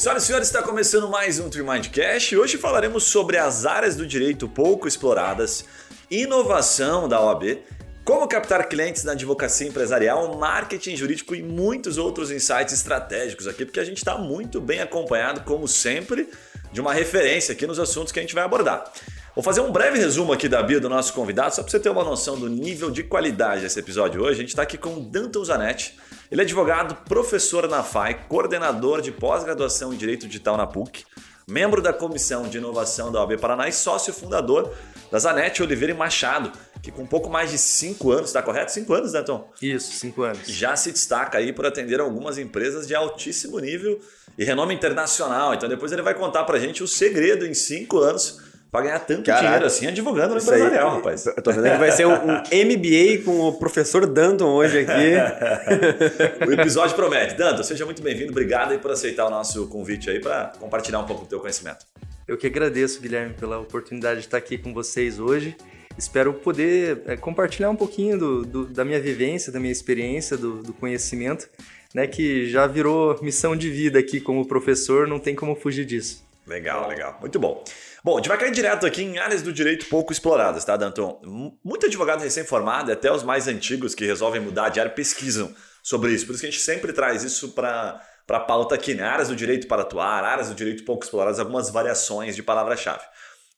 [0.00, 1.50] Senhoras e senhores, está começando mais um
[2.34, 5.66] e hoje falaremos sobre as áreas do direito pouco exploradas,
[6.10, 7.58] inovação da OAB,
[8.02, 13.78] como captar clientes na advocacia empresarial, marketing jurídico e muitos outros insights estratégicos aqui, porque
[13.78, 16.30] a gente está muito bem acompanhado, como sempre,
[16.72, 18.90] de uma referência aqui nos assuntos que a gente vai abordar.
[19.32, 21.88] Vou fazer um breve resumo aqui da bio do nosso convidado, só para você ter
[21.88, 24.32] uma noção do nível de qualidade desse episódio hoje.
[24.32, 25.96] A gente está aqui com Danton Zanetti.
[26.32, 31.04] Ele é advogado, professor na FAI, coordenador de pós-graduação em Direito Digital na PUC,
[31.46, 34.74] membro da Comissão de Inovação da OAB Paraná e sócio fundador
[35.12, 36.50] da Zanetti Oliveira e Machado,
[36.82, 38.72] que com pouco mais de cinco anos, está correto?
[38.72, 39.48] Cinco anos, né, Tom?
[39.62, 40.48] Isso, cinco anos.
[40.48, 44.00] Já se destaca aí por atender algumas empresas de altíssimo nível
[44.36, 45.54] e renome internacional.
[45.54, 49.24] Então depois ele vai contar pra gente o segredo em cinco anos para ganhar tanto
[49.24, 49.44] Caraca.
[49.44, 51.26] dinheiro assim advogando no empresarial, aí, rapaz.
[51.26, 55.14] Eu tô vendo que vai ser um, um MBA com o professor Danton hoje aqui.
[56.46, 57.34] o episódio promete.
[57.34, 58.30] Danton, seja muito bem-vindo.
[58.30, 61.84] Obrigado aí por aceitar o nosso convite aí para compartilhar um pouco do teu conhecimento.
[62.28, 65.56] Eu que agradeço, Guilherme, pela oportunidade de estar aqui com vocês hoje.
[65.98, 70.62] Espero poder é, compartilhar um pouquinho do, do, da minha vivência, da minha experiência, do,
[70.62, 71.48] do conhecimento,
[71.92, 76.24] né, que já virou missão de vida aqui como professor, não tem como fugir disso.
[76.46, 77.18] Legal, legal.
[77.20, 77.64] Muito bom.
[78.02, 81.20] Bom, a gente vai cair direto aqui em áreas do direito pouco exploradas, tá, Danton?
[81.62, 86.24] Muito advogado recém-formado, até os mais antigos que resolvem mudar de área, pesquisam sobre isso.
[86.24, 89.02] Por isso que a gente sempre traz isso para a pauta aqui, né?
[89.02, 93.04] Áreas do direito para atuar, áreas do direito pouco exploradas, algumas variações de palavra-chave.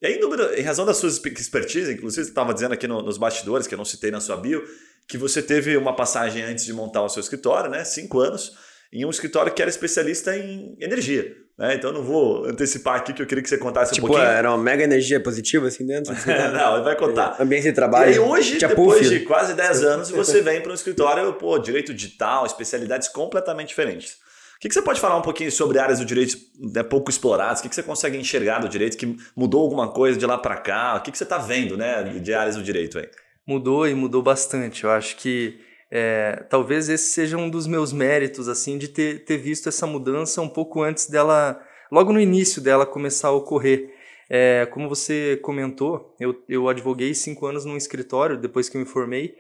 [0.01, 0.19] E aí,
[0.57, 3.79] em razão da sua expertise, inclusive você estava dizendo aqui no, nos bastidores, que eu
[3.79, 4.65] não citei na sua bio,
[5.07, 7.85] que você teve uma passagem antes de montar o seu escritório, né?
[7.85, 8.57] Cinco anos,
[8.93, 11.35] em um escritório que era especialista em energia.
[11.59, 11.75] Né?
[11.75, 14.29] Então não vou antecipar aqui que eu queria que você contasse tipo, um pouquinho.
[14.29, 16.13] era uma mega energia positiva assim dentro?
[16.53, 17.37] Não, ele vai contar.
[17.41, 18.11] Ambiente de trabalho.
[18.11, 21.95] E aí, hoje, depois de quase 10 anos, você vem para um escritório, pô, direito
[21.95, 24.13] digital, especialidades completamente diferentes.
[24.57, 26.37] O que, que você pode falar um pouquinho sobre áreas do direito
[26.73, 27.59] né, pouco exploradas?
[27.59, 30.57] O que, que você consegue enxergar do direito que mudou alguma coisa de lá para
[30.57, 30.97] cá?
[30.97, 33.09] O que, que você está vendo né, de áreas do direito aí?
[33.45, 34.85] Mudou e mudou bastante.
[34.85, 35.59] Eu acho que
[35.95, 40.41] é, talvez esse seja um dos meus méritos, assim, de ter, ter visto essa mudança
[40.41, 43.93] um pouco antes dela, logo no início dela começar a ocorrer.
[44.31, 48.87] É, como você comentou, eu, eu advoguei cinco anos num escritório depois que eu me
[48.87, 49.35] formei,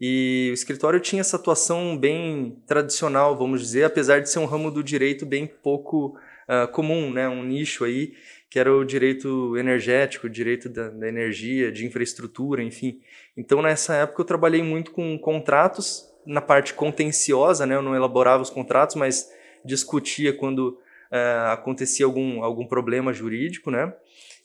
[0.00, 4.70] e o escritório tinha essa atuação bem tradicional, vamos dizer, apesar de ser um ramo
[4.70, 6.16] do direito bem pouco
[6.48, 7.28] uh, comum, né?
[7.28, 8.14] um nicho aí,
[8.50, 13.00] que era o direito energético, direito da, da, energia, de infraestrutura, enfim.
[13.36, 17.74] Então, nessa época, eu trabalhei muito com contratos, na parte contenciosa, né?
[17.74, 19.30] eu não elaborava os contratos, mas
[19.64, 20.78] discutia quando
[21.12, 23.92] uh, acontecia algum, algum problema jurídico, né?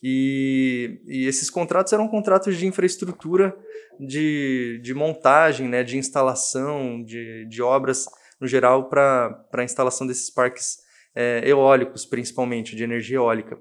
[0.01, 3.55] E, e, esses contratos eram contratos de infraestrutura,
[3.97, 8.05] de, de montagem, né, de instalação, de, de obras
[8.39, 10.79] no geral para a instalação desses parques
[11.15, 13.57] é, eólicos, principalmente, de energia eólica.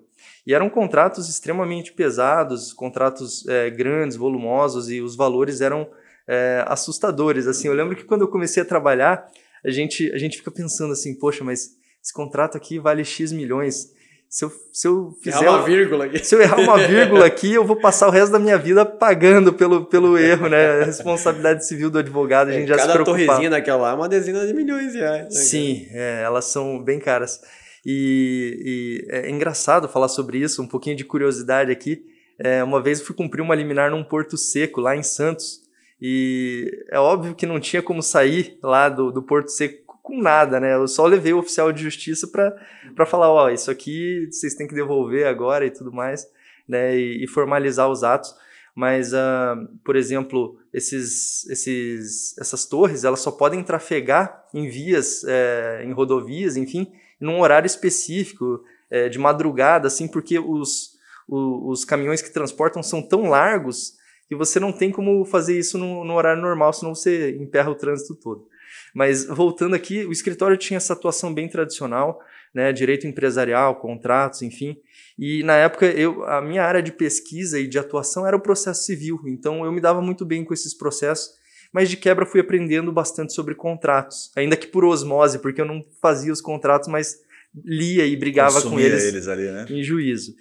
[0.47, 5.88] E eram contratos extremamente pesados, contratos é, grandes, volumosos, e os valores eram
[6.26, 7.47] é, assustadores.
[7.47, 9.28] Assim, eu lembro que quando eu comecei a trabalhar,
[9.64, 11.70] a gente, a gente fica pensando assim, poxa, mas
[12.03, 13.92] esse contrato aqui vale X milhões.
[14.28, 15.42] Se eu, se eu fizer.
[15.42, 16.25] Errar uma vírgula aqui.
[16.25, 19.53] Se eu errar uma vírgula aqui, eu vou passar o resto da minha vida pagando
[19.53, 20.80] pelo, pelo erro, né?
[20.80, 23.26] A responsabilidade civil do advogado, a gente é, já cada se preocupa.
[23.26, 25.24] torrezinha daquela lá é uma dezena de milhões de reais.
[25.24, 25.30] Né?
[25.30, 27.42] Sim, é, elas são bem caras.
[27.84, 32.04] E, e, é engraçado falar sobre isso, um pouquinho de curiosidade aqui.
[32.38, 35.62] É, uma vez eu fui cumprir uma liminar num porto seco, lá em Santos,
[36.00, 40.59] e é óbvio que não tinha como sair lá do, do porto seco com nada,
[40.59, 40.75] né?
[40.75, 44.75] Eu só levei o oficial de justiça para falar, ó, isso aqui vocês têm que
[44.75, 46.26] devolver agora e tudo mais,
[46.69, 46.97] né?
[46.97, 48.34] E, e formalizar os atos.
[48.75, 55.82] Mas, uh, por exemplo, esses, esses, essas torres, elas só podem trafegar em vias, é,
[55.84, 56.91] em rodovias, enfim,
[57.22, 63.00] num horário específico, é, de madrugada, assim, porque os, os, os caminhões que transportam são
[63.00, 63.94] tão largos
[64.28, 67.75] que você não tem como fazer isso no, no horário normal, senão você emperra o
[67.75, 68.47] trânsito todo.
[68.94, 72.21] Mas voltando aqui, o escritório tinha essa atuação bem tradicional,
[72.53, 74.77] né, direito empresarial, contratos, enfim.
[75.19, 78.84] E na época eu, a minha área de pesquisa e de atuação era o processo
[78.84, 81.41] civil, então eu me dava muito bem com esses processos.
[81.72, 85.83] Mas de quebra fui aprendendo bastante sobre contratos, ainda que por osmose, porque eu não
[86.01, 87.16] fazia os contratos, mas
[87.65, 89.66] lia e brigava Consumia com eles, eles ali, né?
[89.69, 90.34] em juízo.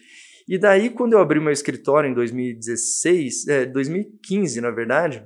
[0.48, 5.24] E daí, quando eu abri meu escritório em 2016, é, 2015, na verdade,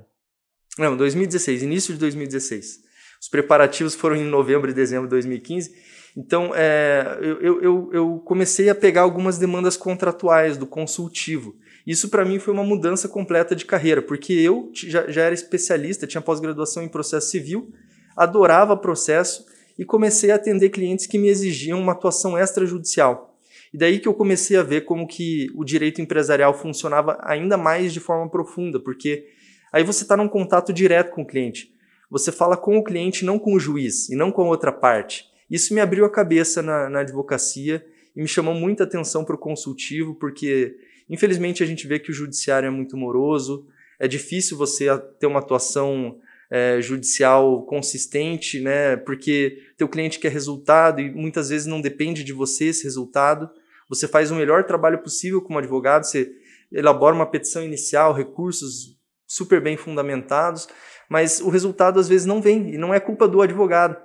[0.78, 2.80] não, 2016, início de 2016,
[3.20, 5.74] os preparativos foram em novembro e dezembro de 2015.
[6.16, 11.56] Então, é, eu, eu, eu comecei a pegar algumas demandas contratuais do consultivo.
[11.86, 16.06] Isso, para mim, foi uma mudança completa de carreira, porque eu já, já era especialista,
[16.06, 17.72] tinha pós-graduação em processo civil,
[18.16, 19.46] adorava processo
[19.78, 23.38] e comecei a atender clientes que me exigiam uma atuação extrajudicial.
[23.72, 27.92] E daí que eu comecei a ver como que o direito empresarial funcionava ainda mais
[27.92, 29.26] de forma profunda, porque
[29.72, 31.72] aí você está num contato direto com o cliente.
[32.10, 35.24] Você fala com o cliente, não com o juiz, e não com a outra parte.
[35.50, 37.84] Isso me abriu a cabeça na, na advocacia
[38.16, 40.76] e me chamou muita atenção para o consultivo, porque
[41.08, 43.66] infelizmente a gente vê que o judiciário é muito moroso,
[43.98, 44.86] é difícil você
[45.18, 46.18] ter uma atuação
[46.50, 48.96] é, judicial consistente, né?
[48.96, 53.50] Porque teu cliente quer resultado e muitas vezes não depende de você esse resultado.
[53.88, 56.30] Você faz o melhor trabalho possível como advogado, você
[56.72, 60.68] elabora uma petição inicial, recursos super bem fundamentados,
[61.08, 63.96] mas o resultado às vezes não vem e não é culpa do advogado.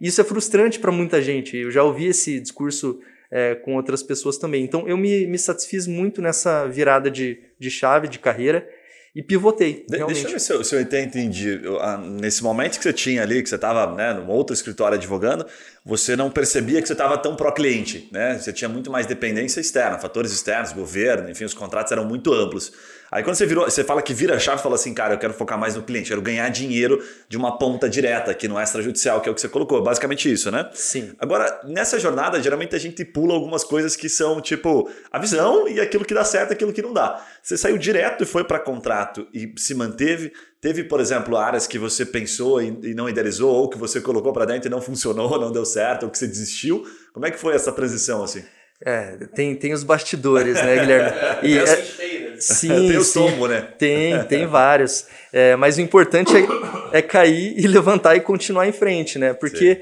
[0.00, 1.56] Isso é frustrante para muita gente.
[1.56, 4.64] Eu já ouvi esse discurso é, com outras pessoas também.
[4.64, 8.68] Então eu me, me satisfiz muito nessa virada de, de chave de carreira
[9.14, 9.84] e pivotei.
[9.88, 11.60] De, deixa eu ver se eu, se eu entendi.
[11.80, 15.46] Ah, nesse momento que você tinha ali, que você estava né, num outro escritório advogando,
[15.84, 18.08] você não percebia que você estava tão pró-cliente.
[18.12, 18.38] Né?
[18.38, 22.72] Você tinha muito mais dependência externa, fatores externos, governo, enfim, os contratos eram muito amplos.
[23.10, 25.18] Aí quando você virou, você fala que vira a chave e fala assim, cara, eu
[25.18, 29.20] quero focar mais no cliente, quero ganhar dinheiro de uma ponta direta aqui no extrajudicial,
[29.20, 30.70] que é o que você colocou, basicamente isso, né?
[30.74, 31.12] Sim.
[31.18, 35.80] Agora, nessa jornada, geralmente a gente pula algumas coisas que são tipo a visão e
[35.80, 37.24] aquilo que dá certo, aquilo que não dá.
[37.42, 40.32] Você saiu direto e foi para contrato e se manteve.
[40.60, 44.44] Teve, por exemplo, áreas que você pensou e não idealizou, ou que você colocou para
[44.44, 46.84] dentro e não funcionou, não deu certo, ou que você desistiu.
[47.12, 48.44] Como é que foi essa transição assim?
[48.82, 51.10] É, tem, tem os bastidores, né, Guilherme?
[51.42, 52.09] E, é?
[52.40, 53.60] Sim, tem o tombo, né?
[53.78, 55.06] Tem, tem vários.
[55.32, 59.32] É, mas o importante é, é, cair e levantar e continuar em frente, né?
[59.32, 59.80] Porque sim.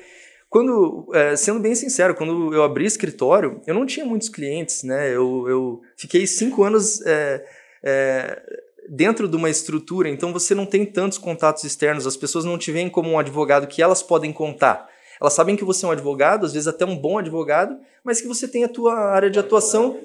[0.50, 5.08] quando, é, sendo bem sincero, quando eu abri escritório, eu não tinha muitos clientes, né?
[5.08, 7.44] Eu, eu fiquei cinco anos é,
[7.82, 8.42] é,
[8.88, 12.72] dentro de uma estrutura, então você não tem tantos contatos externos, as pessoas não te
[12.72, 14.88] veem como um advogado que elas podem contar.
[15.20, 18.28] Elas sabem que você é um advogado, às vezes até um bom advogado, mas que
[18.28, 19.98] você tem a tua área de atuação.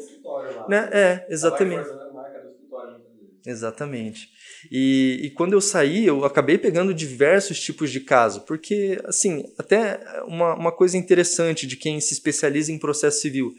[0.67, 0.89] Né?
[0.91, 1.87] É, exatamente.
[3.45, 4.29] Exatamente.
[4.71, 9.99] E, e quando eu saí, eu acabei pegando diversos tipos de caso, porque, assim, até
[10.25, 13.53] uma, uma coisa interessante de quem se especializa em processo civil.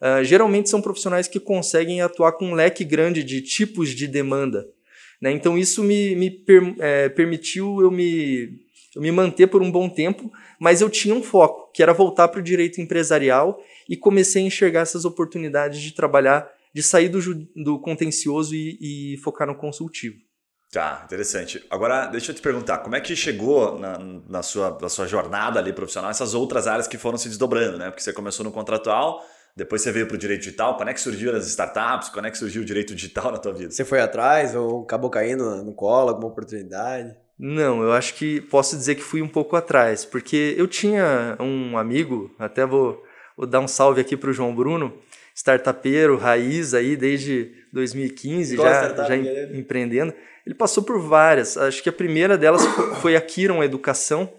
[0.00, 4.66] Uh, geralmente são profissionais que conseguem atuar com um leque grande de tipos de demanda.
[5.20, 5.30] Né?
[5.32, 8.48] Então, isso me, me per, é, permitiu eu me,
[8.96, 12.28] eu me manter por um bom tempo, mas eu tinha um foco, que era voltar
[12.28, 17.20] para o direito empresarial e comecei a enxergar essas oportunidades de trabalhar, de sair do,
[17.56, 20.16] do contencioso e, e focar no consultivo.
[20.72, 21.64] Tá, interessante.
[21.68, 25.58] Agora, deixa eu te perguntar, como é que chegou na, na, sua, na sua jornada
[25.58, 27.90] ali profissional essas outras áreas que foram se desdobrando, né?
[27.90, 29.20] Porque você começou no contratual,
[29.56, 30.76] depois você veio para o direito digital.
[30.76, 32.08] Quando é que surgiu as startups?
[32.10, 33.72] Quando é que surgiu o direito digital na tua vida?
[33.72, 37.16] Você foi atrás ou acabou caindo no colo, alguma oportunidade?
[37.36, 41.76] Não, eu acho que posso dizer que fui um pouco atrás, porque eu tinha um
[41.78, 43.02] amigo, até vou,
[43.36, 44.92] vou dar um salve aqui para o João Bruno,
[45.40, 50.12] startupeiro, raiz aí desde 2015, Qual já, já em, empreendendo.
[50.46, 52.62] Ele passou por várias, acho que a primeira delas
[53.00, 54.30] foi a Kiron Educação,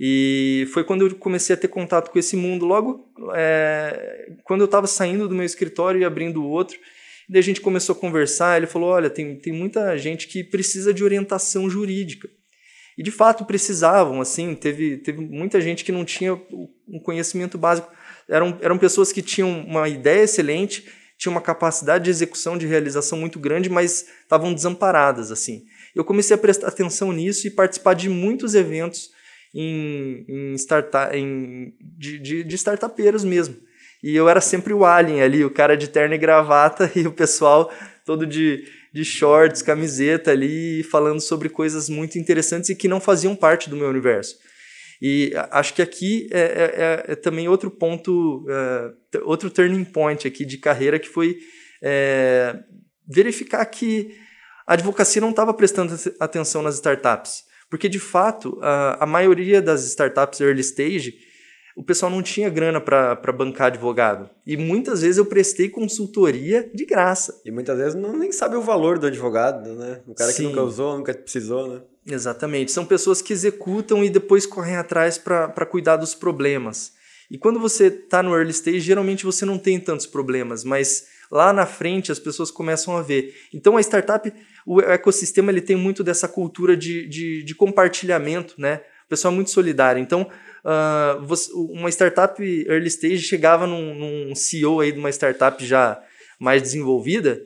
[0.00, 4.64] e foi quando eu comecei a ter contato com esse mundo, logo é, quando eu
[4.64, 6.78] estava saindo do meu escritório e abrindo outro,
[7.28, 10.92] daí a gente começou a conversar, ele falou, olha, tem, tem muita gente que precisa
[10.92, 12.28] de orientação jurídica.
[12.96, 16.34] E de fato precisavam, assim, teve, teve muita gente que não tinha
[16.88, 17.92] um conhecimento básico.
[18.28, 20.84] Eram, eram pessoas que tinham uma ideia excelente,
[21.18, 25.64] tinham uma capacidade de execução, de realização muito grande, mas estavam desamparadas, assim.
[25.94, 29.10] Eu comecei a prestar atenção nisso e participar de muitos eventos
[29.54, 33.56] em, em, startup, em de, de, de startupeiros mesmo.
[34.02, 37.12] E eu era sempre o alien ali, o cara de terno e gravata e o
[37.12, 37.72] pessoal
[38.04, 43.34] todo de, de shorts, camiseta ali, falando sobre coisas muito interessantes e que não faziam
[43.34, 44.36] parte do meu universo.
[45.06, 50.26] E acho que aqui é, é, é, é também outro ponto, é, outro turning point
[50.26, 51.36] aqui de carreira que foi
[51.82, 52.58] é,
[53.06, 54.16] verificar que
[54.66, 57.42] a advocacia não estava prestando atenção nas startups.
[57.68, 61.12] Porque, de fato, a, a maioria das startups early stage
[61.76, 64.30] o pessoal não tinha grana para bancar advogado.
[64.46, 67.42] E muitas vezes eu prestei consultoria de graça.
[67.44, 70.00] E muitas vezes não nem sabe o valor do advogado, né?
[70.06, 70.44] O cara Sim.
[70.44, 71.82] que nunca usou, nunca precisou, né?
[72.06, 72.70] Exatamente.
[72.70, 76.92] São pessoas que executam e depois correm atrás para cuidar dos problemas.
[77.30, 81.52] E quando você está no early stage, geralmente você não tem tantos problemas, mas lá
[81.52, 83.34] na frente as pessoas começam a ver.
[83.52, 84.30] Então a startup,
[84.66, 88.82] o ecossistema, ele tem muito dessa cultura de, de, de compartilhamento, né?
[89.06, 90.00] O pessoal é muito solidário.
[90.00, 90.30] Então,
[90.64, 96.00] uh, você, uma startup early stage chegava num, num, CEO aí de uma startup já
[96.38, 97.42] mais desenvolvida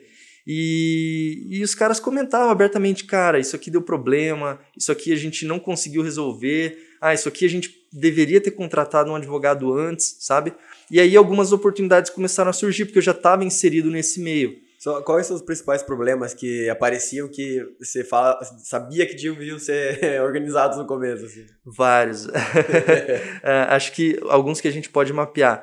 [0.51, 5.45] e, e os caras comentavam abertamente, cara, isso aqui deu problema, isso aqui a gente
[5.45, 10.55] não conseguiu resolver, ah, isso aqui a gente deveria ter contratado um advogado antes, sabe?
[10.91, 14.57] E aí algumas oportunidades começaram a surgir, porque eu já estava inserido nesse meio.
[14.79, 20.01] So, quais são os principais problemas que apareciam que você fala, sabia que deviam ser
[20.23, 21.27] organizados no começo?
[21.27, 21.45] Assim?
[21.63, 22.27] Vários.
[23.43, 25.63] é, acho que alguns que a gente pode mapear.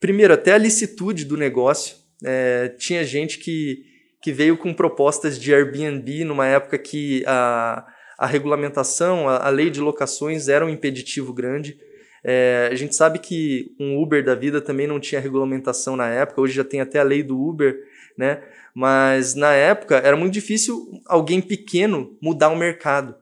[0.00, 1.94] Primeiro, até a licitude do negócio.
[2.24, 3.89] É, tinha gente que,
[4.20, 7.86] que veio com propostas de Airbnb numa época que a,
[8.18, 11.78] a regulamentação, a, a lei de locações era um impeditivo grande.
[12.22, 16.40] É, a gente sabe que um Uber da vida também não tinha regulamentação na época,
[16.40, 17.82] hoje já tem até a lei do Uber,
[18.16, 18.42] né?
[18.74, 23.14] Mas na época era muito difícil alguém pequeno mudar o mercado,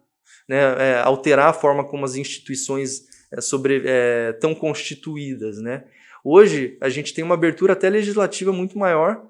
[0.48, 0.58] né?
[0.78, 5.84] É, alterar a forma como as instituições é, sobre, é, estão constituídas, né?
[6.24, 9.22] Hoje a gente tem uma abertura até legislativa muito maior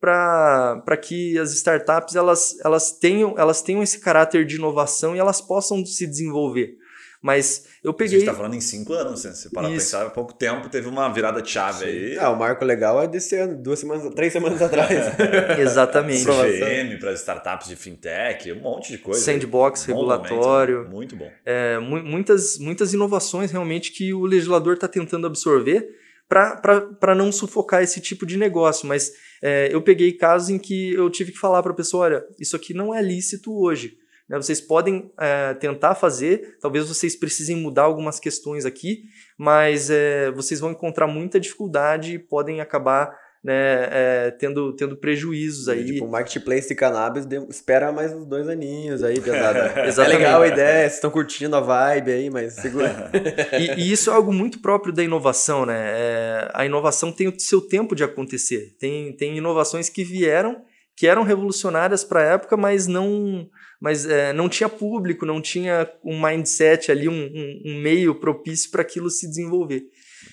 [0.00, 5.40] para que as startups elas, elas, tenham, elas tenham esse caráter de inovação e elas
[5.40, 6.76] possam se desenvolver.
[7.22, 8.18] Mas eu peguei.
[8.18, 9.32] A gente tá falando em cinco anos, né?
[9.32, 11.90] Você para pensar, há pouco tempo teve uma virada de chave Sim.
[11.90, 12.18] aí.
[12.18, 14.90] Ah, o marco legal é desse ano, duas semanas, três semanas atrás.
[15.58, 16.24] Exatamente.
[16.24, 19.20] CGM para startups de fintech, um monte de coisa.
[19.20, 20.76] Sandbox um regulatório.
[20.76, 21.28] Momento, muito bom.
[21.44, 25.84] É, muitas, muitas inovações realmente que o legislador está tentando absorver
[26.28, 28.86] para não sufocar esse tipo de negócio.
[28.86, 29.10] Mas
[29.42, 32.56] é, eu peguei casos em que eu tive que falar para a pessoa: olha, isso
[32.56, 33.96] aqui não é lícito hoje.
[34.28, 34.36] Né?
[34.36, 39.04] Vocês podem é, tentar fazer, talvez vocês precisem mudar algumas questões aqui,
[39.38, 43.16] mas é, vocês vão encontrar muita dificuldade e podem acabar
[43.46, 45.84] né, é, tendo, tendo prejuízos aí.
[45.84, 49.72] Tipo, o marketplace de cannabis espera mais uns dois aninhos aí, pesada.
[49.86, 53.08] é legal a ideia, vocês estão curtindo a vibe aí, mas segura.
[53.56, 55.76] e, e, isso é algo muito próprio da inovação, né?
[55.78, 58.74] É, a inovação tem o seu tempo de acontecer.
[58.80, 60.62] Tem, tem inovações que vieram,
[60.96, 63.48] que eram revolucionárias para a época, mas não
[63.80, 68.70] mas é, não tinha público, não tinha um mindset ali, um, um, um meio propício
[68.70, 69.84] para aquilo se desenvolver.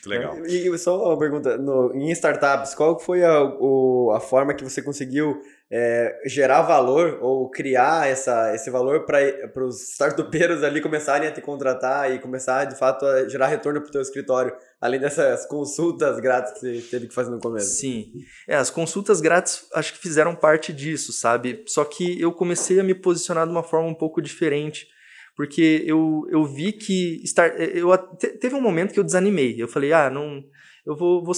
[0.05, 0.45] Muito legal.
[0.45, 4.81] E, só uma pergunta, no, em startups, qual foi a, o, a forma que você
[4.81, 5.41] conseguiu
[5.72, 11.41] é, gerar valor ou criar essa, esse valor para os startupeiros ali começarem a te
[11.41, 16.19] contratar e começar de fato a gerar retorno para o teu escritório, além dessas consultas
[16.19, 17.75] grátis que você teve que fazer no começo?
[17.75, 18.12] Sim,
[18.48, 21.63] é, as consultas grátis acho que fizeram parte disso, sabe?
[21.65, 24.88] Só que eu comecei a me posicionar de uma forma um pouco diferente
[25.35, 27.95] porque eu, eu vi que estar, eu
[28.39, 29.55] teve um momento que eu desanimei.
[29.61, 30.43] Eu falei, ah, não,
[30.85, 31.33] eu vou, vou,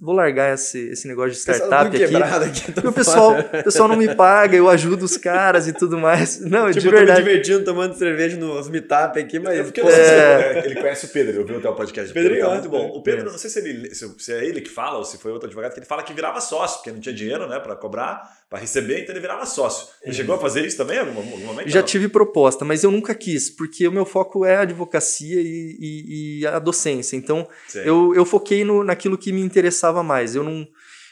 [0.00, 2.04] vou, largar esse, esse negócio de startup aqui.
[2.04, 5.98] aqui porque o pessoal, o pessoal não me paga, eu ajudo os caras e tudo
[5.98, 6.38] mais.
[6.48, 7.10] Não, tipo, de verdade.
[7.10, 9.58] Eu tô me divertindo tomando cerveja nos meetup aqui, mas.
[9.58, 10.64] É porque pô, é...
[10.64, 12.86] ele conhece o Pedro, eu vi até o podcast do Pedro, Pedro é muito bom.
[12.90, 15.48] O Pedro, não sei se, ele, se é ele que fala ou se foi outro
[15.48, 18.60] advogado, que ele fala que virava sócio, porque não tinha dinheiro, né, para cobrar, para
[18.60, 19.88] receber, então ele virava sócio.
[20.02, 20.14] Ele é.
[20.14, 21.68] chegou a fazer isso também algum, algum momento?
[21.68, 25.76] Já tive proposta, mas eu nunca quis, porque o meu foco é a advocacia e,
[25.80, 27.16] e, e a docência.
[27.16, 30.34] Então, eu, eu foquei no, naquilo que me interessa interessava mais.
[30.34, 30.66] Eu não,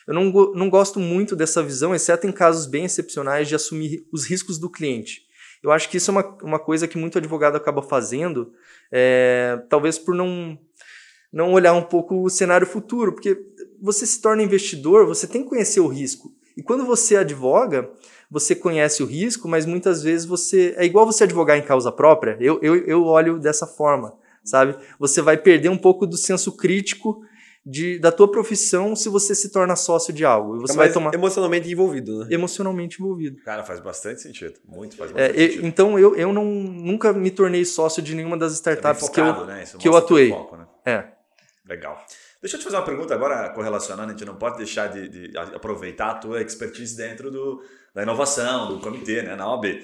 [0.06, 4.26] eu não, não gosto muito dessa visão, exceto em casos bem excepcionais, de assumir os
[4.26, 5.22] riscos do cliente.
[5.62, 8.52] Eu acho que isso é uma, uma coisa que muito advogado acaba fazendo,
[8.90, 10.58] é, talvez por não,
[11.32, 13.38] não olhar um pouco o cenário futuro, porque
[13.80, 16.34] você se torna investidor, você tem que conhecer o risco.
[16.56, 17.88] E quando você advoga,
[18.30, 20.74] você conhece o risco, mas muitas vezes você.
[20.76, 22.36] É igual você advogar em causa própria.
[22.40, 24.14] Eu, eu, eu olho dessa forma,
[24.44, 24.76] sabe?
[24.98, 27.22] Você vai perder um pouco do senso crítico
[27.64, 30.56] de, da tua profissão se você se torna sócio de algo.
[30.56, 32.26] E você é vai tomar emocionalmente envolvido, né?
[32.30, 33.40] Emocionalmente envolvido.
[33.44, 34.54] Cara, faz bastante sentido.
[34.64, 35.66] Muito faz é, bastante é, sentido.
[35.66, 39.40] Então eu, eu não, nunca me tornei sócio de nenhuma das startups é focado, que
[39.40, 39.64] eu, né?
[39.78, 40.30] que eu atuei.
[40.30, 40.66] Foco, né?
[40.84, 41.04] É.
[41.66, 42.04] Legal.
[42.40, 45.38] Deixa eu te fazer uma pergunta agora correlacionando, a gente não pode deixar de, de
[45.38, 47.62] aproveitar a tua expertise dentro do,
[47.94, 49.80] da inovação, do comitê, né, na OAB.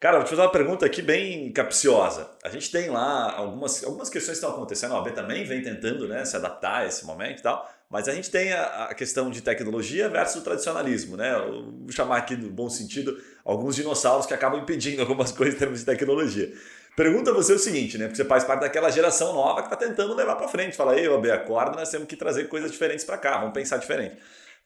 [0.00, 2.30] Cara, vou te fazer uma pergunta aqui bem capciosa.
[2.42, 4.94] A gente tem lá algumas, algumas questões que estão acontecendo.
[4.94, 7.70] A OAB também vem tentando né, se adaptar a esse momento e tal.
[7.90, 11.18] Mas a gente tem a, a questão de tecnologia versus o tradicionalismo.
[11.18, 11.30] Né?
[11.36, 13.14] Vou chamar aqui, no bom sentido,
[13.44, 16.50] alguns dinossauros que acabam impedindo algumas coisas em termos de tecnologia.
[16.96, 18.06] Pergunta a você o seguinte, né?
[18.06, 20.78] Porque você faz parte daquela geração nova que está tentando levar para frente.
[20.78, 24.16] Fala, aí, OAB, acorda, nós temos que trazer coisas diferentes para cá, vamos pensar diferente.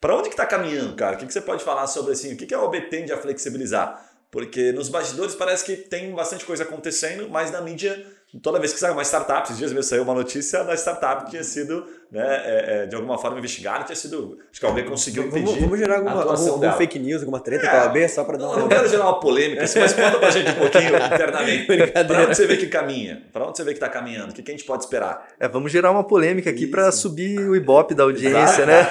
[0.00, 1.16] Para onde que está caminhando, cara?
[1.16, 2.34] O que, que você pode falar sobre assim?
[2.34, 4.13] O que, que a OAB tende a flexibilizar?
[4.34, 8.04] Porque nos bastidores parece que tem bastante coisa acontecendo, mas na mídia,
[8.42, 11.30] toda vez que sai uma startup, esses dias mesmo saiu uma notícia da startup que
[11.30, 14.38] tinha sido, né, é, é, de alguma forma investigada, tinha sido.
[14.50, 15.44] Acho que a OAB conseguiu impedir.
[15.44, 18.24] Vamos, vamos gerar alguma, algum, algum fake news, alguma treta é, com a OAB só
[18.24, 18.54] para dar uma.
[18.54, 21.64] Não, não quero gerar uma polêmica, assim, mas conta pra gente um pouquinho internamente.
[22.04, 23.22] Para onde você vê que caminha?
[23.32, 24.30] Para onde você vê que está caminhando?
[24.30, 25.28] O que, que a gente pode esperar?
[25.38, 28.88] É, vamos gerar uma polêmica aqui para subir o ibope da audiência, né?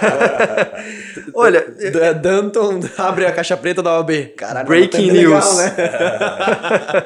[1.34, 1.64] Olha.
[2.22, 4.34] Danton abre a caixa preta da OAB.
[4.38, 5.58] Caralho, Breaking news.
[5.58, 7.06] Legal, né?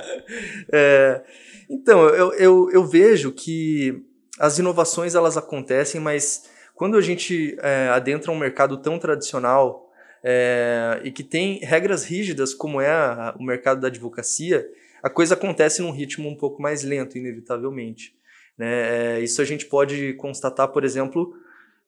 [0.72, 1.22] é,
[1.69, 4.03] então, eu, eu, eu vejo que
[4.39, 9.91] as inovações elas acontecem, mas quando a gente é, adentra um mercado tão tradicional
[10.24, 14.67] é, e que tem regras rígidas como é a, o mercado da advocacia,
[15.01, 18.15] a coisa acontece num ritmo um pouco mais lento, inevitavelmente.
[18.57, 19.17] Né?
[19.17, 21.33] É, isso a gente pode constatar, por exemplo,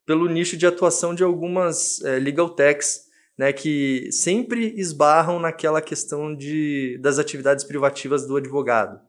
[0.06, 3.08] pelo nicho de atuação de algumas é, legal techs,
[3.38, 9.00] né, que sempre esbarram naquela questão de, das atividades privativas do advogado.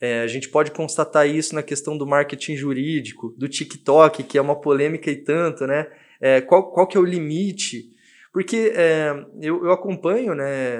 [0.00, 4.40] É, a gente pode constatar isso na questão do marketing jurídico, do TikTok, que é
[4.40, 5.88] uma polêmica e tanto, né?
[6.20, 7.92] É, qual, qual que é o limite?
[8.32, 10.78] Porque é, eu, eu acompanho né,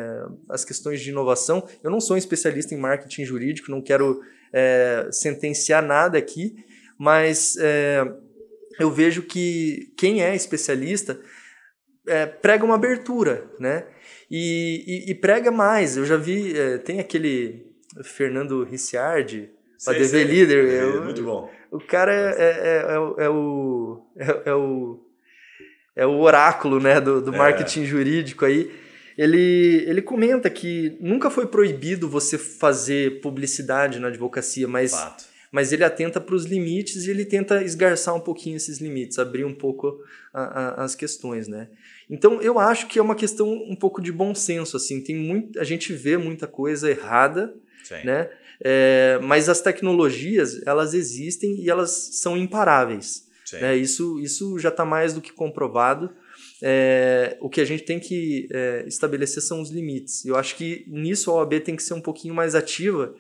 [0.49, 4.21] as questões de inovação, eu não sou um especialista em marketing jurídico, não quero
[4.53, 6.55] é, sentenciar nada aqui,
[6.99, 8.05] mas é,
[8.79, 11.19] eu vejo que quem é especialista
[12.07, 13.87] é, prega uma abertura, né?
[14.31, 15.97] E, e, e, prega mais.
[15.97, 17.68] Eu já vi, é, tem aquele
[18.03, 19.51] Fernando Ricciardi,
[19.87, 20.69] o DV Líder.
[20.69, 21.51] É, é, muito bom.
[21.71, 24.07] O cara é, é, é, é o,
[24.45, 25.05] é, o
[25.97, 28.73] é o oráculo né, do, do marketing jurídico aí.
[29.17, 35.73] Ele, ele comenta que nunca foi proibido você fazer publicidade na advocacia, mas Fato mas
[35.73, 39.55] ele atenta para os limites e ele tenta esgarçar um pouquinho esses limites, abrir um
[39.55, 39.99] pouco
[40.33, 41.69] a, a, as questões, né?
[42.09, 45.59] Então eu acho que é uma questão um pouco de bom senso, assim, tem muito,
[45.59, 47.55] a gente vê muita coisa errada,
[47.89, 48.05] Sim.
[48.05, 48.29] né?
[48.61, 53.27] É, mas as tecnologias elas existem e elas são imparáveis.
[53.53, 53.77] Né?
[53.77, 56.11] Isso, isso já está mais do que comprovado.
[56.61, 60.25] É, o que a gente tem que é, estabelecer são os limites.
[60.27, 63.15] Eu acho que nisso a OAB tem que ser um pouquinho mais ativa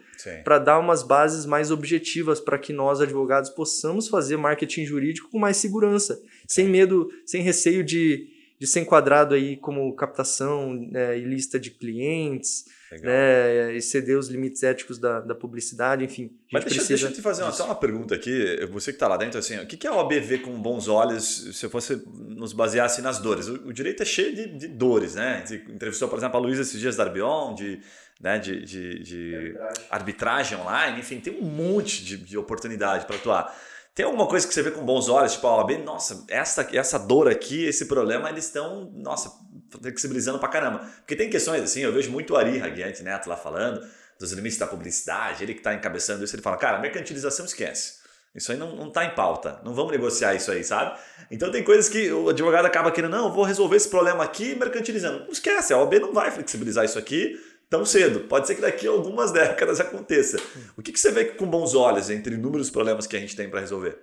[0.44, 5.38] para dar umas bases mais objetivas para que nós, advogados, possamos fazer marketing jurídico com
[5.38, 8.26] mais segurança, sem medo, sem receio de,
[8.58, 12.64] de ser enquadrado aí como captação é, ilícita de clientes,
[13.02, 16.30] né, exceder os limites éticos da, da publicidade, enfim.
[16.50, 19.38] Mas deixa, deixa eu te fazer uma, uma pergunta aqui, você que está lá dentro,
[19.38, 23.18] assim, o que, que a OAB vê com bons olhos se você nos baseasse nas
[23.18, 23.48] dores?
[23.48, 25.42] O, o direito é cheio de, de, dores, né?
[25.44, 27.80] Você entrevistou, por exemplo, a Luísa esses dias da Arbion, de,
[28.20, 29.86] né, de, de, de arbitragem.
[29.90, 30.58] arbitragem.
[30.58, 33.54] online, enfim, tem um monte de, de oportunidade para atuar.
[33.98, 36.98] Tem alguma coisa que você vê com bons olhos, tipo a OAB, nossa, essa, essa
[37.00, 39.28] dor aqui, esse problema, eles estão, nossa,
[39.70, 40.78] flexibilizando pra caramba.
[40.98, 43.86] Porque tem questões assim, eu vejo muito o Ari Raguiante Neto lá falando
[44.18, 47.98] dos limites da publicidade, ele que está encabeçando isso, ele fala, cara, mercantilização esquece.
[48.34, 49.60] Isso aí não, não tá em pauta.
[49.64, 50.98] Não vamos negociar isso aí, sabe?
[51.30, 55.20] Então tem coisas que o advogado acaba querendo, não, vou resolver esse problema aqui mercantilizando.
[55.20, 57.38] Não esquece, a OAB não vai flexibilizar isso aqui
[57.70, 58.20] tão cedo.
[58.20, 60.38] Pode ser que daqui a algumas décadas aconteça.
[60.76, 63.48] O que, que você vê com bons olhos entre inúmeros problemas que a gente tem
[63.48, 63.98] para resolver?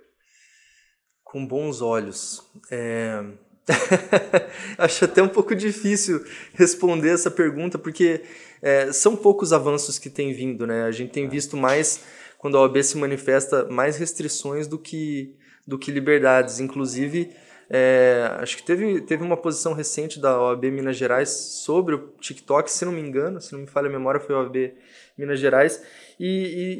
[1.24, 2.42] Com bons olhos.
[2.70, 3.22] É...
[4.78, 6.24] Acho até um pouco difícil
[6.54, 8.22] responder essa pergunta, porque
[8.62, 10.66] é, são poucos avanços que têm vindo.
[10.66, 10.84] Né?
[10.84, 12.00] A gente tem visto mais,
[12.38, 15.34] quando a OAB se manifesta, mais restrições do que,
[15.66, 16.60] do que liberdades.
[16.60, 17.32] Inclusive,
[17.68, 22.70] é, acho que teve, teve uma posição recente da OAB Minas Gerais sobre o TikTok,
[22.70, 24.72] se não me engano, se não me falha a memória, foi a OAB
[25.18, 25.82] Minas Gerais,
[26.20, 26.26] e,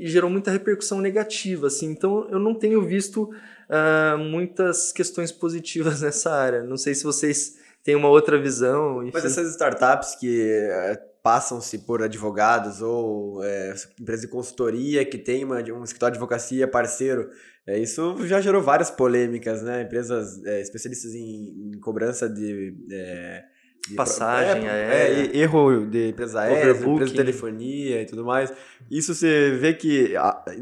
[0.00, 1.66] e, e gerou muita repercussão negativa.
[1.66, 3.30] Assim, então, eu não tenho visto
[3.68, 6.62] uh, muitas questões positivas nessa área.
[6.62, 9.02] Não sei se vocês têm uma outra visão.
[9.02, 9.12] Enfim.
[9.14, 15.44] Mas essas startups que é, passam-se por advogados ou é, empresa de consultoria que tem
[15.44, 17.30] uma, um escritório de advocacia parceiro
[17.66, 19.82] é, isso já gerou várias polêmicas, né?
[19.82, 22.72] Empresas é, especialistas em, em, cobrança de.
[23.92, 28.52] É, Passagem, é, é, erro de empresa aérea, empresa de telefonia e tudo mais.
[28.90, 30.14] Isso você vê que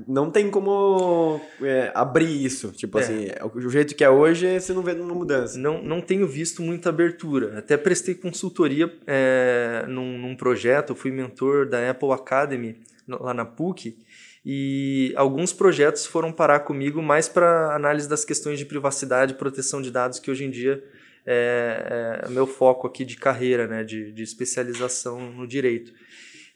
[0.06, 2.72] não tem como é, abrir isso.
[2.72, 3.02] Tipo é.
[3.02, 5.58] assim, o jeito que é hoje, você não vê uma mudança.
[5.58, 7.58] Não, não tenho visto muita abertura.
[7.58, 12.76] Até prestei consultoria é, num, num projeto, fui mentor da Apple Academy
[13.08, 13.96] lá na PUC
[14.44, 19.80] e alguns projetos foram parar comigo mais para análise das questões de privacidade e proteção
[19.80, 20.84] de dados, que hoje em dia
[21.26, 25.92] é, é meu foco aqui de carreira, né, de, de especialização no direito.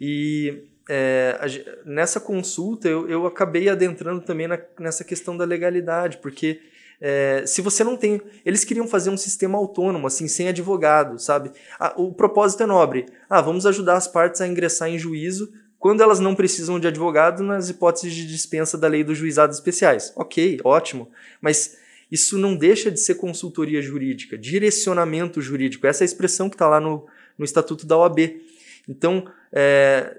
[0.00, 1.38] E é,
[1.84, 6.60] nessa consulta eu, eu acabei adentrando também na, nessa questão da legalidade, porque
[7.00, 8.20] é, se você não tem.
[8.44, 11.52] Eles queriam fazer um sistema autônomo, assim, sem advogado, sabe?
[11.96, 13.06] O propósito é nobre.
[13.30, 17.42] Ah, vamos ajudar as partes a ingressar em juízo quando elas não precisam de advogado
[17.42, 20.12] nas hipóteses de dispensa da lei dos juizados especiais.
[20.16, 21.08] Ok, ótimo.
[21.40, 21.76] Mas
[22.10, 25.86] isso não deixa de ser consultoria jurídica, direcionamento jurídico.
[25.86, 28.18] Essa é a expressão que está lá no, no Estatuto da OAB.
[28.88, 30.16] Então, é,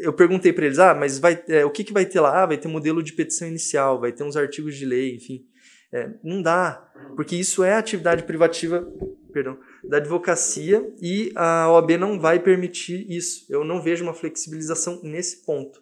[0.00, 2.42] eu perguntei para eles, ah, mas vai, é, o que, que vai ter lá?
[2.42, 5.44] Ah, vai ter modelo de petição inicial, vai ter uns artigos de lei, enfim.
[5.92, 8.86] É, não dá, porque isso é atividade privativa
[9.32, 13.44] perdão, da advocacia e a OAB não vai permitir isso.
[13.50, 15.80] Eu não vejo uma flexibilização nesse ponto.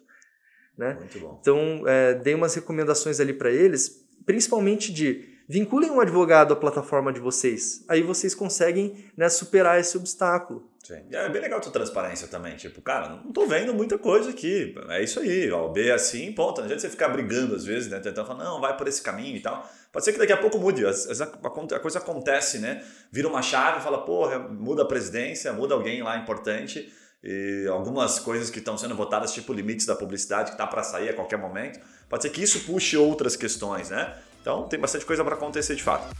[0.77, 0.97] Né?
[1.39, 7.11] Então, é, dei umas recomendações ali para eles principalmente de vinculem um advogado à plataforma
[7.11, 7.83] de vocês.
[7.87, 10.69] Aí vocês conseguem né, superar esse obstáculo.
[10.85, 11.01] Sim.
[11.11, 12.55] É bem legal a tua transparência também.
[12.55, 14.75] Tipo, cara, não tô vendo muita coisa aqui.
[14.89, 15.51] É isso aí.
[15.51, 16.57] O B é assim, ponto.
[16.57, 17.99] Não adianta você ficar brigando às vezes, né?
[17.99, 19.67] Tentando falar, não, vai por esse caminho e tal.
[19.91, 20.85] Pode ser que daqui a pouco mude.
[20.85, 22.83] A coisa acontece, né?
[23.11, 26.93] Vira uma chave, fala, porra, muda a presidência, muda alguém lá importante.
[27.23, 31.09] E algumas coisas que estão sendo votadas, tipo limites da publicidade, que tá para sair
[31.09, 31.79] a qualquer momento.
[32.07, 34.15] Pode ser que isso puxe outras questões, né?
[34.45, 36.15] Então tem bastante coisa para acontecer de fato.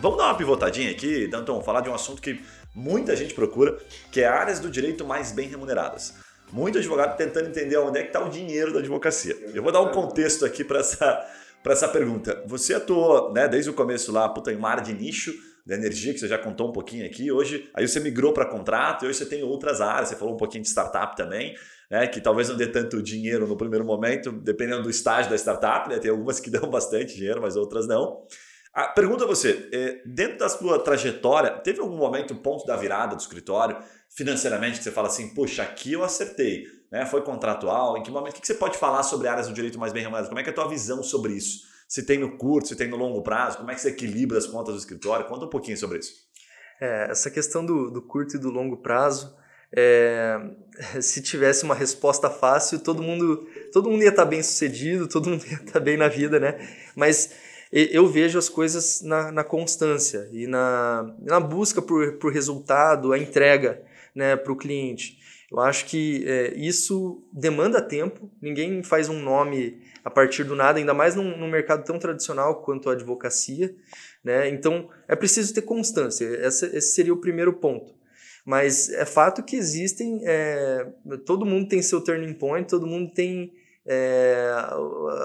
[0.00, 2.40] Vamos dar uma pivotadinha aqui, Danton, falar de um assunto que
[2.72, 3.76] muita gente procura,
[4.12, 6.14] que é áreas do direito mais bem remuneradas.
[6.52, 9.36] Muito advogado tentando entender onde é que está o dinheiro da advocacia.
[9.52, 11.28] Eu vou dar um contexto aqui para essa,
[11.64, 12.40] essa pergunta.
[12.46, 15.34] Você atuou né, desde o começo lá, puta, em área de nicho
[15.70, 17.30] da energia, que você já contou um pouquinho aqui.
[17.30, 20.08] Hoje, aí você migrou para contrato e hoje você tem outras áreas.
[20.08, 21.56] Você falou um pouquinho de startup também,
[21.88, 25.88] né, que talvez não dê tanto dinheiro no primeiro momento, dependendo do estágio da startup.
[25.88, 28.26] Né, tem algumas que dão bastante dinheiro, mas outras não.
[28.74, 33.14] A pergunta a você, é, dentro da sua trajetória, teve algum momento, ponto da virada
[33.14, 33.76] do escritório,
[34.08, 37.06] financeiramente, que você fala assim, poxa, aqui eu acertei, né?
[37.06, 39.92] foi contratual, em que momento, o que você pode falar sobre áreas do direito mais
[39.92, 40.28] bem remuneradas?
[40.28, 41.69] Como é que é a tua visão sobre isso?
[41.90, 44.46] Se tem no curto, se tem no longo prazo, como é que você equilibra as
[44.46, 45.26] contas do escritório?
[45.26, 46.14] Conta um pouquinho sobre isso.
[46.80, 49.36] É, essa questão do, do curto e do longo prazo,
[49.74, 50.38] é,
[51.02, 55.44] se tivesse uma resposta fácil, todo mundo, todo mundo ia estar bem sucedido, todo mundo
[55.44, 56.64] ia estar bem na vida, né?
[56.94, 57.32] Mas
[57.72, 63.18] eu vejo as coisas na, na constância e na, na busca por, por resultado, a
[63.18, 63.82] entrega
[64.14, 65.18] né, para o cliente.
[65.50, 70.78] Eu acho que é, isso demanda tempo, ninguém faz um nome a partir do nada,
[70.78, 73.74] ainda mais num, num mercado tão tradicional quanto a advocacia.
[74.22, 74.48] Né?
[74.48, 77.92] Então, é preciso ter constância, esse, seria o primeiro ponto.
[78.44, 80.86] Mas é fato que existem, é,
[81.26, 83.52] todo mundo tem seu turning point, todo mundo tem
[83.86, 84.52] é,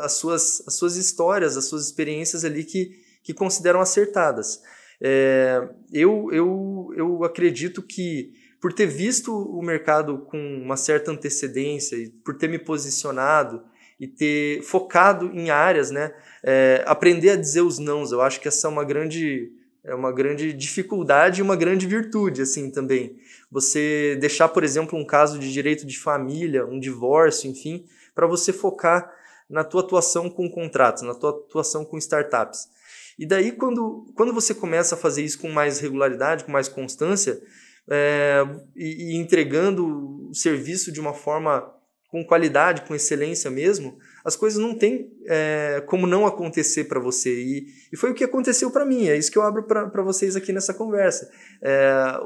[0.02, 2.92] as, suas, as suas histórias, as suas experiências ali que,
[3.24, 4.62] que consideram acertadas.
[5.02, 8.34] É, eu, eu, eu acredito que
[8.66, 13.62] por ter visto o mercado com uma certa antecedência e por ter me posicionado
[14.00, 16.12] e ter focado em áreas, né,
[16.44, 19.52] é, aprender a dizer os nãos, eu acho que essa é uma grande
[19.84, 23.16] é uma grande dificuldade e uma grande virtude assim também.
[23.52, 28.52] Você deixar, por exemplo, um caso de direito de família, um divórcio, enfim, para você
[28.52, 29.14] focar
[29.48, 32.68] na tua atuação com contratos, na tua atuação com startups.
[33.20, 37.40] E daí, quando, quando você começa a fazer isso com mais regularidade, com mais constância,
[37.90, 38.44] é,
[38.76, 41.72] e, e, entregando o serviço de uma forma
[42.08, 47.30] com qualidade, com excelência mesmo, as coisas não têm é, como não acontecer para você.
[47.30, 50.36] E, e, foi o que aconteceu para mim, é isso que eu abro para vocês
[50.36, 51.30] aqui nessa conversa.
[51.62, 52.18] É,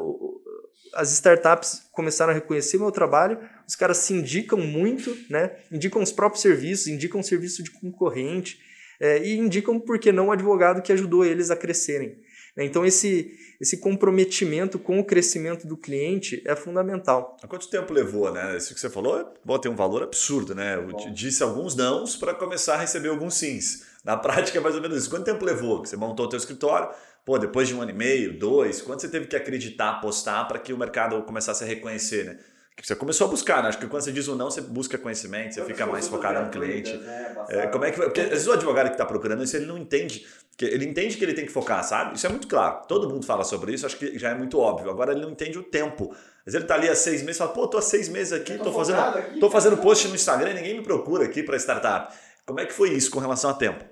[0.93, 5.57] as startups começaram a reconhecer meu trabalho, os caras se indicam muito, né?
[5.71, 8.59] indicam os próprios serviços, indicam o serviço de concorrente
[8.99, 12.19] é, e indicam, por que não, o advogado que ajudou eles a crescerem.
[12.59, 12.65] Né?
[12.65, 17.37] Então, esse, esse comprometimento com o crescimento do cliente é fundamental.
[17.41, 18.57] Há quanto tempo levou, né?
[18.57, 20.75] Isso que você falou bom, tem um valor absurdo, né?
[20.75, 23.85] Eu disse alguns nãos para começar a receber alguns sims.
[24.03, 25.09] Na prática é mais ou menos isso.
[25.09, 25.79] Quanto tempo levou?
[25.79, 26.89] Você montou o teu escritório,
[27.25, 30.59] pô, depois de um ano e meio, dois, quanto você teve que acreditar, apostar para
[30.59, 32.39] que o mercado começasse a reconhecer, né?
[32.81, 33.69] Você começou a buscar, né?
[33.69, 36.49] Acho que quando você diz o não, você busca conhecimento, você fica mais focado no
[36.49, 36.95] cliente.
[36.95, 37.35] Né?
[37.49, 39.77] É, como é que Porque às vezes o advogado que está procurando isso, ele não
[39.77, 40.25] entende.
[40.61, 42.15] Ele entende que ele tem que focar, sabe?
[42.15, 42.85] Isso é muito claro.
[42.87, 44.89] Todo mundo fala sobre isso, acho que já é muito óbvio.
[44.89, 46.11] Agora ele não entende o tempo.
[46.11, 48.33] Às vezes ele está ali há seis meses e fala, pô, tô há seis meses
[48.33, 51.43] aqui, tô, tô fazendo, aqui, tô fazendo post no Instagram e ninguém me procura aqui
[51.43, 52.13] para startup.
[52.45, 53.85] Como é que foi isso com relação a tempo?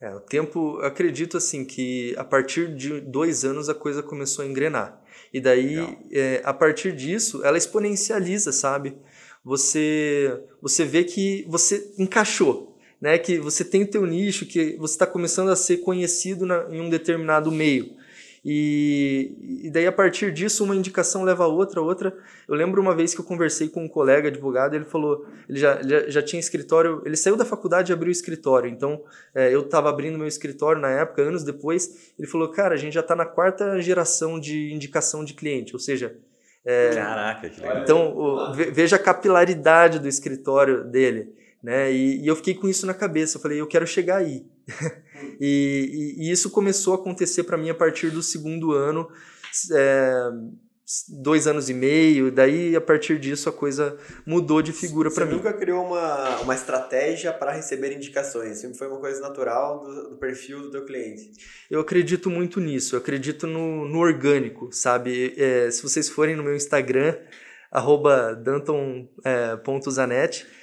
[0.00, 4.48] É, o tempo, acredito assim que a partir de dois anos a coisa começou a
[4.48, 5.01] engrenar.
[5.32, 5.78] E daí,
[6.10, 8.96] é, a partir disso, ela exponencializa, sabe?
[9.44, 13.18] Você, você vê que você encaixou, né?
[13.18, 16.80] Que você tem o teu nicho, que você está começando a ser conhecido na, em
[16.80, 17.96] um determinado meio.
[18.44, 22.16] E, e daí, a partir disso, uma indicação leva a outra, outra.
[22.48, 25.78] Eu lembro uma vez que eu conversei com um colega advogado, ele falou, ele já,
[25.80, 28.68] ele já tinha escritório, ele saiu da faculdade e abriu escritório.
[28.68, 29.02] Então,
[29.34, 32.12] é, eu estava abrindo meu escritório na época, anos depois.
[32.18, 35.78] Ele falou, cara, a gente já está na quarta geração de indicação de cliente, ou
[35.78, 36.16] seja,
[36.64, 37.82] é, Caraca, que legal.
[37.82, 41.34] Então, o, veja a capilaridade do escritório dele.
[41.62, 41.92] Né?
[41.92, 43.36] E, e, eu fiquei com isso na cabeça.
[43.36, 44.44] Eu falei, eu quero chegar aí.
[45.40, 49.08] e, e, e, isso começou a acontecer para mim a partir do segundo ano,
[49.72, 50.30] é,
[51.08, 52.30] dois anos e meio.
[52.30, 55.32] Daí, a partir disso, a coisa mudou de figura para mim.
[55.32, 58.58] Você nunca criou uma, uma estratégia para receber indicações?
[58.58, 61.32] Sempre foi uma coisa natural do, do, perfil do teu cliente?
[61.70, 62.94] Eu acredito muito nisso.
[62.94, 65.34] Eu acredito no, no orgânico, sabe?
[65.36, 67.16] É, se vocês forem no meu Instagram,
[67.70, 70.61] arroba danton.zanetti, é,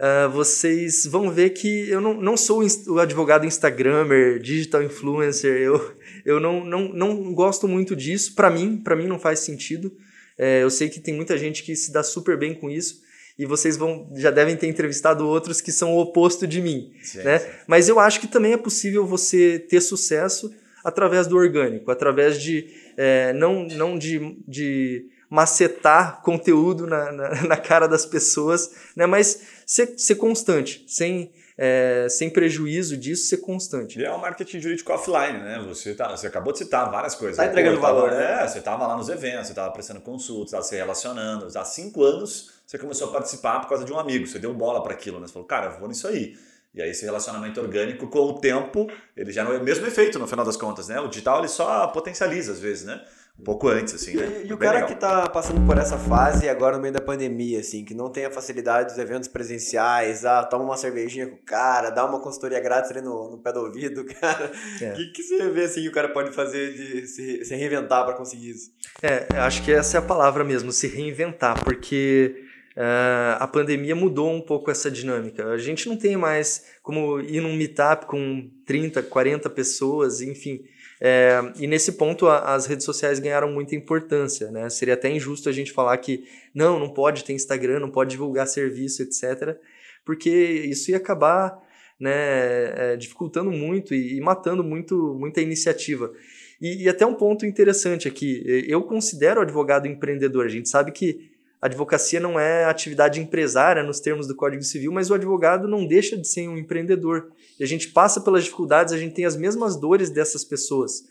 [0.00, 5.94] uh, vocês vão ver que eu não, não sou o advogado Instagrammer, digital influencer, eu,
[6.24, 8.34] eu não, não, não gosto muito disso.
[8.34, 9.92] Para mim, para mim não faz sentido.
[10.38, 13.02] É, eu sei que tem muita gente que se dá super bem com isso
[13.38, 17.18] e vocês vão já devem ter entrevistado outros que são o oposto de mim, sim,
[17.18, 17.38] né?
[17.38, 17.48] Sim.
[17.66, 20.52] Mas eu acho que também é possível você ter sucesso
[20.84, 27.56] através do orgânico, através de é, não, não de, de macetar conteúdo na, na, na,
[27.56, 29.06] cara das pessoas, né?
[29.06, 34.00] mas ser, ser constante, sem, é, sem prejuízo disso, ser constante.
[34.00, 35.64] E é um marketing jurídico offline, né?
[35.68, 37.38] Você, tá, você acabou de citar várias coisas.
[37.38, 38.42] Está entregando valor, né?
[38.42, 41.46] É, você estava lá nos eventos, você estava prestando consultas, estava se relacionando.
[41.56, 44.82] Há cinco anos você começou a participar por causa de um amigo, você deu bola
[44.82, 45.26] para aquilo, né?
[45.26, 46.36] Você falou, cara, eu vou nisso aí.
[46.72, 50.18] E aí esse relacionamento orgânico, com o tempo, ele já não é o mesmo efeito
[50.18, 51.00] no final das contas, né?
[51.00, 53.00] O digital ele só potencializa às vezes, né?
[53.40, 54.42] Um pouco antes, assim, né?
[54.44, 54.88] E, e o cara legal.
[54.88, 58.26] que tá passando por essa fase agora no meio da pandemia, assim, que não tem
[58.26, 62.60] a facilidade dos eventos presenciais, ah, toma uma cervejinha com o cara, dá uma consultoria
[62.60, 64.52] grátis ali no, no pé do ouvido, cara.
[64.78, 64.92] O é.
[64.92, 68.12] que, que você vê, assim, que o cara pode fazer de se, se reinventar para
[68.14, 68.72] conseguir isso?
[69.02, 72.44] É, acho que essa é a palavra mesmo, se reinventar, porque
[72.76, 75.44] Uh, a pandemia mudou um pouco essa dinâmica.
[75.48, 80.62] A gente não tem mais como ir num meetup com 30, 40 pessoas, enfim.
[81.00, 84.50] É, e nesse ponto a, as redes sociais ganharam muita importância.
[84.50, 84.68] Né?
[84.68, 88.46] Seria até injusto a gente falar que não, não pode ter Instagram, não pode divulgar
[88.46, 89.56] serviço, etc.
[90.04, 91.58] Porque isso ia acabar
[91.98, 96.12] né, é, dificultando muito e, e, matando muito, muita iniciativa.
[96.60, 100.44] E, e até um ponto interessante aqui, eu considero o advogado empreendedor.
[100.44, 101.29] A gente sabe que
[101.60, 105.86] a advocacia não é atividade empresária nos termos do Código Civil, mas o advogado não
[105.86, 107.30] deixa de ser um empreendedor.
[107.58, 111.02] E a gente passa pelas dificuldades, a gente tem as mesmas dores dessas pessoas.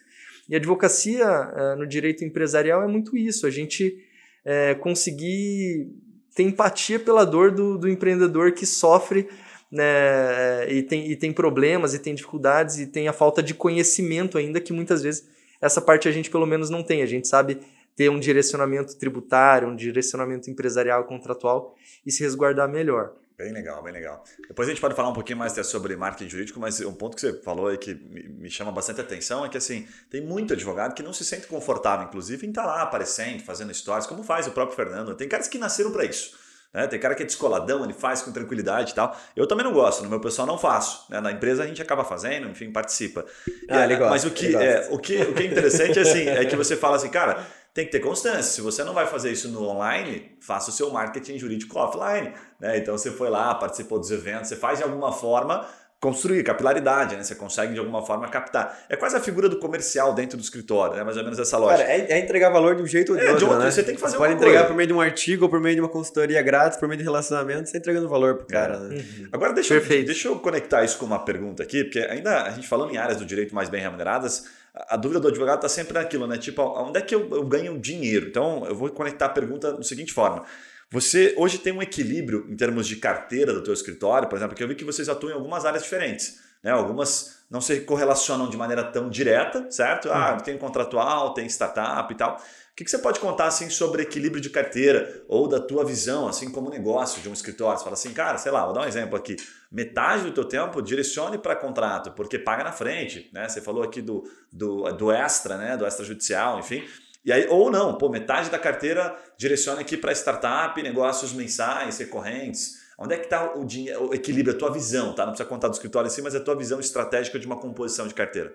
[0.50, 3.96] E a advocacia eh, no direito empresarial é muito isso, a gente
[4.44, 5.88] é, conseguir
[6.34, 9.28] ter empatia pela dor do, do empreendedor que sofre
[9.72, 14.38] né, e, tem, e tem problemas, e tem dificuldades, e tem a falta de conhecimento
[14.38, 15.28] ainda, que muitas vezes
[15.62, 17.04] essa parte a gente pelo menos não tem.
[17.04, 17.60] A gente sabe
[18.00, 23.12] ter um direcionamento tributário, um direcionamento empresarial, contratual e se resguardar melhor.
[23.38, 24.24] Bem legal, bem legal.
[24.48, 27.20] Depois a gente pode falar um pouquinho mais sobre marketing jurídico, mas um ponto que
[27.20, 31.04] você falou aí que me chama bastante atenção é que assim, tem muito advogado que
[31.04, 34.52] não se sente confortável, inclusive, em estar tá lá aparecendo, fazendo histórias, como faz o
[34.52, 35.14] próprio Fernando.
[35.14, 36.38] Tem caras que nasceram para isso.
[36.74, 36.86] Né?
[36.86, 39.18] Tem cara que é descoladão, ele faz com tranquilidade e tal.
[39.36, 41.06] Eu também não gosto, no meu pessoal não faço.
[41.10, 41.20] Né?
[41.20, 43.26] Na empresa a gente acaba fazendo, enfim, participa.
[43.68, 46.46] Ah, é, mas o que, é, o, que, o que é interessante é, assim, é
[46.46, 47.46] que você fala assim, cara,
[47.80, 48.44] tem que ter constância.
[48.44, 52.34] Se você não vai fazer isso no online, faça o seu marketing jurídico offline.
[52.60, 52.78] Né?
[52.78, 55.66] Então você foi lá, participou dos eventos, você faz de alguma forma
[56.00, 57.24] construir capilaridade, né?
[57.24, 58.86] Você consegue de alguma forma captar.
[58.88, 61.04] É quase a figura do comercial dentro do escritório, né?
[61.04, 61.84] Mais ou menos essa lógica.
[61.84, 63.72] Cara, é, é entregar valor de um jeito ou de, é, outro, de outro, né?
[63.72, 65.76] Você tem que fazer você pode entregar por meio de um artigo, ou por meio
[65.76, 68.80] de uma consultoria grátis, por meio de relacionamento, você tá entregando valor pro cara, é.
[68.80, 68.96] né?
[68.96, 69.28] Uhum.
[69.32, 72.68] Agora deixa eu, deixa eu conectar isso com uma pergunta aqui, porque ainda a gente
[72.68, 76.28] falando em áreas do direito mais bem remuneradas, a dúvida do advogado está sempre naquilo,
[76.28, 76.38] né?
[76.38, 78.28] Tipo, onde é que eu, eu ganho dinheiro?
[78.28, 80.46] Então, eu vou conectar a pergunta da seguinte forma.
[80.92, 84.64] Você hoje tem um equilíbrio em termos de carteira do teu escritório, por exemplo, que
[84.64, 86.40] eu vi que vocês atuam em algumas áreas diferentes.
[86.64, 86.72] Né?
[86.72, 90.12] Algumas não se correlacionam de maneira tão direta, certo?
[90.12, 90.40] Ah, uhum.
[90.40, 92.36] tem contratual, tem startup e tal.
[92.36, 96.28] O que, que você pode contar assim sobre equilíbrio de carteira ou da tua visão,
[96.28, 97.78] assim como negócio de um escritório?
[97.78, 99.36] Você fala assim, cara, sei lá, vou dar um exemplo aqui.
[99.72, 103.50] Metade do teu tempo direcione para contrato, porque paga na frente, né?
[103.50, 105.76] Você falou aqui do, do, do extra, né?
[105.76, 106.84] Do extrajudicial, enfim.
[107.24, 112.80] E aí, ou não, pô, metade da carteira direciona aqui para startup, negócios mensais, recorrentes.
[112.98, 113.66] Onde é que está o,
[114.10, 115.26] o equilíbrio, a tua visão, tá?
[115.26, 118.14] Não precisa contar do escritório si, mas a tua visão estratégica de uma composição de
[118.14, 118.54] carteira.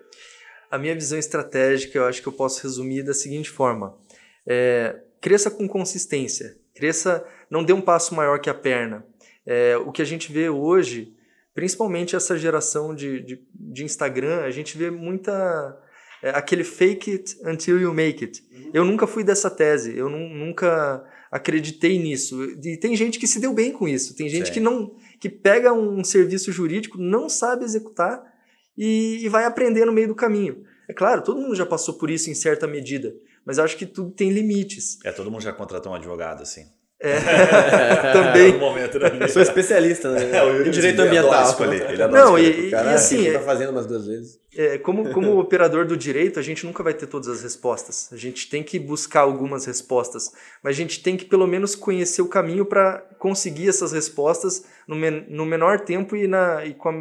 [0.69, 3.97] A minha visão estratégica, eu acho que eu posso resumir da seguinte forma.
[4.45, 6.57] É, cresça com consistência.
[6.75, 9.05] Cresça, não dê um passo maior que a perna.
[9.45, 11.15] É, o que a gente vê hoje,
[11.53, 15.81] principalmente essa geração de, de, de Instagram, a gente vê muita...
[16.25, 18.43] É, aquele fake it until you make it.
[18.51, 18.71] Uhum.
[18.73, 19.95] Eu nunca fui dessa tese.
[19.95, 22.43] Eu nunca acreditei nisso.
[22.63, 24.15] E tem gente que se deu bem com isso.
[24.15, 28.23] Tem gente que não que pega um serviço jurídico, não sabe executar
[28.75, 30.63] e, e, vai aprender no meio do caminho.
[30.89, 33.85] É claro, todo mundo já passou por isso em certa medida, mas eu acho que
[33.85, 34.97] tudo tem limites.
[35.05, 36.65] É, todo mundo já contratou um advogado, assim.
[37.05, 38.55] É, também.
[38.55, 39.11] É momento, né?
[39.21, 40.21] Eu sou especialista né?
[40.33, 41.43] é, em direito ambiental.
[41.43, 43.31] Escolher, ele Não, e, cara, e assim.
[43.31, 44.39] Tá fazendo umas duas vezes.
[44.57, 48.09] É, como, como operador do direito, a gente nunca vai ter todas as respostas.
[48.11, 50.31] A gente tem que buscar algumas respostas,
[50.63, 54.95] mas a gente tem que pelo menos conhecer o caminho para conseguir essas respostas no,
[54.95, 56.93] men no menor tempo e, na, e com, a,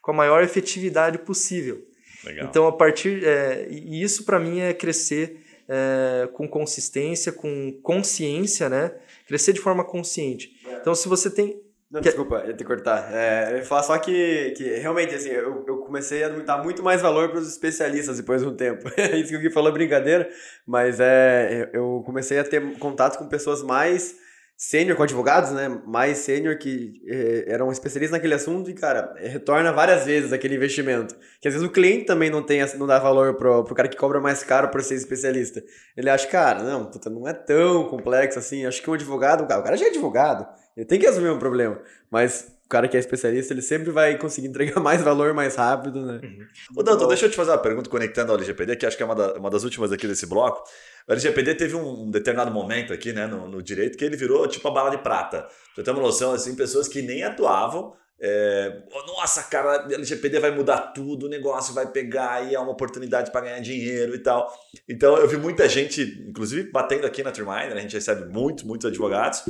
[0.00, 1.82] com a maior efetividade possível.
[2.24, 2.46] Legal.
[2.46, 3.24] Então, a partir.
[3.24, 8.92] É, e isso para mim é crescer é, com consistência, com consciência, né?
[9.32, 10.50] Crescer de forma consciente.
[10.68, 10.74] É.
[10.74, 11.58] Então, se você tem
[11.90, 13.08] Não, desculpa, ia te cortar.
[13.10, 16.82] É, eu ia falar só que, que realmente, assim, eu, eu comecei a dar muito
[16.82, 18.90] mais valor para os especialistas depois de um tempo.
[19.16, 20.28] Isso que o Gui falou é brincadeira,
[20.66, 24.16] mas é, eu comecei a ter contato com pessoas mais
[24.56, 25.68] sênior, com advogados, né?
[25.86, 31.14] Mais sênior que é, eram especialistas naquele assunto e, cara, retorna várias vezes aquele investimento.
[31.40, 33.96] Que às vezes o cliente também não tem, não dá valor pro, pro cara que
[33.96, 35.62] cobra mais caro por ser especialista.
[35.96, 38.64] Ele acha, cara, não, puta, não é tão complexo assim.
[38.64, 41.80] Acho que um advogado, o cara já é advogado ele tem que assumir um problema.
[42.10, 46.04] Mas o cara que é especialista, ele sempre vai conseguir entregar mais valor mais rápido,
[46.04, 46.20] né?
[46.22, 46.46] Uhum.
[46.76, 49.06] Ô, Danton, deixa eu te fazer uma pergunta conectando ao LGPD, que acho que é
[49.06, 50.62] uma, da, uma das últimas aqui desse bloco.
[51.08, 54.66] O LGPD teve um, determinado momento aqui, né, no, no, direito, que ele virou tipo
[54.68, 55.46] a bala de prata.
[55.74, 57.94] Você tem uma noção, assim, pessoas que nem atuavam.
[58.20, 63.32] É, nossa, cara, LGPD vai mudar tudo, o negócio vai pegar e é uma oportunidade
[63.32, 64.48] para ganhar dinheiro e tal.
[64.88, 68.62] Então eu vi muita gente, inclusive batendo aqui na Turmine, né, a gente recebe muitos,
[68.62, 69.42] muitos advogados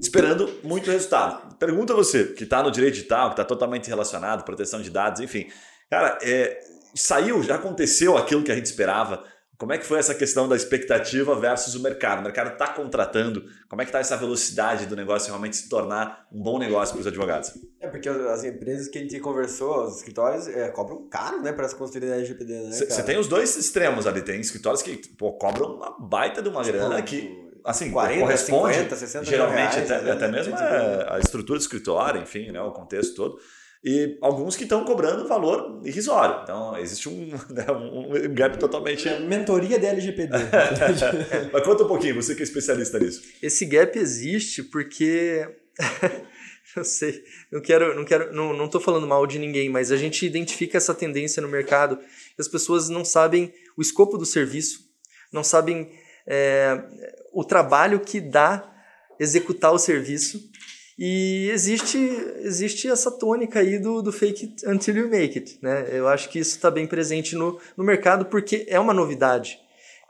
[0.00, 1.56] esperando muito resultado.
[1.56, 5.48] Pergunta você, que está no direito digital, que está totalmente relacionado, proteção de dados, enfim.
[5.90, 6.60] Cara, é,
[6.94, 9.24] saiu, já aconteceu aquilo que a gente esperava?
[9.58, 12.20] Como é que foi essa questão da expectativa versus o mercado?
[12.20, 13.44] O mercado está contratando?
[13.68, 17.00] Como é que está essa velocidade do negócio realmente se tornar um bom negócio para
[17.00, 17.52] os advogados?
[17.80, 21.68] É porque as empresas que a gente conversou, os escritórios, é, cobram caro né, para
[21.68, 22.70] se construir a LGPD, né?
[22.70, 24.20] Você tem os dois extremos ali.
[24.20, 28.96] Tem escritórios que pô, cobram uma baita de uma grana que assim, 40, corresponde 50,
[28.96, 30.12] 60 geralmente reais, até, né?
[30.12, 33.40] até mesmo a, a, estrutura do escritório, enfim, né, o contexto todo.
[33.84, 36.42] E alguns que estão cobrando valor irrisório.
[36.42, 39.08] Então, existe um, né, um gap totalmente.
[39.08, 40.32] É, mentoria da LGPD.
[41.52, 43.22] Mas conta um pouquinho, você que é especialista nisso.
[43.42, 45.48] Esse gap existe porque.
[46.76, 49.96] eu sei, não quero, não quero, não, não tô falando mal de ninguém, mas a
[49.96, 51.98] gente identifica essa tendência no mercado.
[52.38, 54.80] As pessoas não sabem o escopo do serviço,
[55.32, 55.90] não sabem
[56.26, 56.82] é,
[57.32, 58.72] o trabalho que dá
[59.18, 60.50] executar o serviço.
[60.98, 61.98] E existe,
[62.38, 65.58] existe essa tônica aí do, do fake it until you make it.
[65.60, 65.88] Né?
[65.92, 69.58] Eu acho que isso está bem presente no, no mercado porque é uma novidade.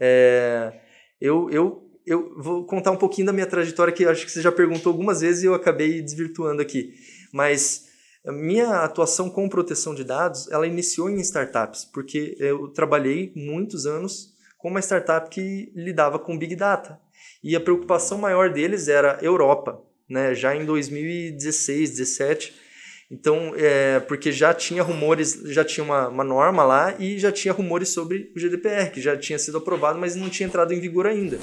[0.00, 0.72] É,
[1.20, 4.52] eu, eu, eu vou contar um pouquinho da minha trajetória, que acho que você já
[4.52, 6.94] perguntou algumas vezes e eu acabei desvirtuando aqui.
[7.32, 7.86] Mas
[8.24, 13.86] a minha atuação com proteção de dados, ela iniciou em startups, porque eu trabalhei muitos
[13.86, 17.00] anos com uma startup que lidava com Big Data.
[17.42, 20.34] E a preocupação maior deles era Europa, né?
[20.34, 22.66] já em 2016, 2017.
[23.10, 27.54] Então, é, porque já tinha rumores, já tinha uma, uma, norma lá e já tinha
[27.54, 31.06] rumores sobre o GDPR, que já tinha sido aprovado, mas não tinha entrado em vigor
[31.06, 31.38] ainda.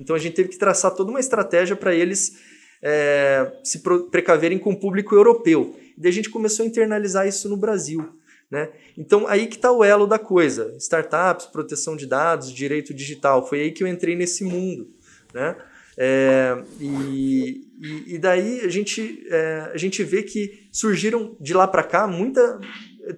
[0.00, 2.38] Então a gente teve que traçar toda uma estratégia para eles
[2.82, 5.76] é, se precaverem com o público europeu.
[5.98, 8.08] Daí a gente começou a internalizar isso no Brasil.
[8.50, 8.68] Né?
[8.98, 10.74] Então, aí que está o elo da coisa.
[10.78, 13.46] Startups, proteção de dados, direito digital.
[13.46, 14.88] Foi aí que eu entrei nesse mundo.
[15.32, 15.56] Né?
[15.96, 21.82] É, e, e, daí a gente, é, a gente vê que surgiram de lá para
[21.82, 22.60] cá muita.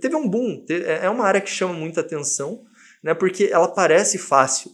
[0.01, 0.65] Teve um boom.
[0.69, 2.65] É, é uma área que chama muita atenção,
[3.03, 3.13] né?
[3.13, 4.71] porque ela parece fácil.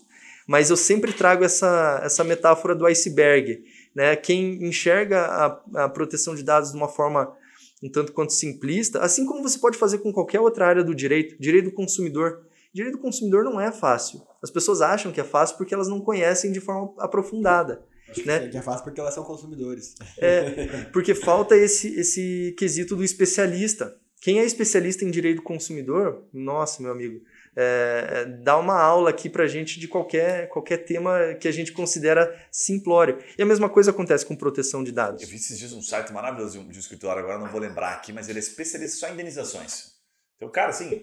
[0.47, 3.65] Mas eu sempre trago essa, essa metáfora do iceberg.
[3.95, 4.15] Né?
[4.15, 7.37] Quem enxerga a, a proteção de dados de uma forma
[7.83, 11.41] um tanto quanto simplista, assim como você pode fazer com qualquer outra área do direito,
[11.41, 12.45] direito do consumidor.
[12.73, 14.21] Direito do consumidor não é fácil.
[14.43, 17.83] As pessoas acham que é fácil porque elas não conhecem de forma aprofundada.
[18.11, 18.49] Acho né?
[18.49, 19.95] que é fácil porque elas são consumidores.
[20.19, 23.97] É, porque falta esse, esse quesito do especialista.
[24.21, 27.23] Quem é especialista em direito do consumidor, nossa, meu amigo,
[27.57, 31.53] é, é, dá uma aula aqui para a gente de qualquer, qualquer tema que a
[31.53, 33.19] gente considera simplório.
[33.37, 35.23] E a mesma coisa acontece com proteção de dados.
[35.23, 37.61] Eu vi esses dias um site maravilhoso de um, de um escritório, agora não vou
[37.61, 39.99] lembrar aqui, mas ele é especialista só em indenizações.
[40.37, 41.03] Então, cara, assim,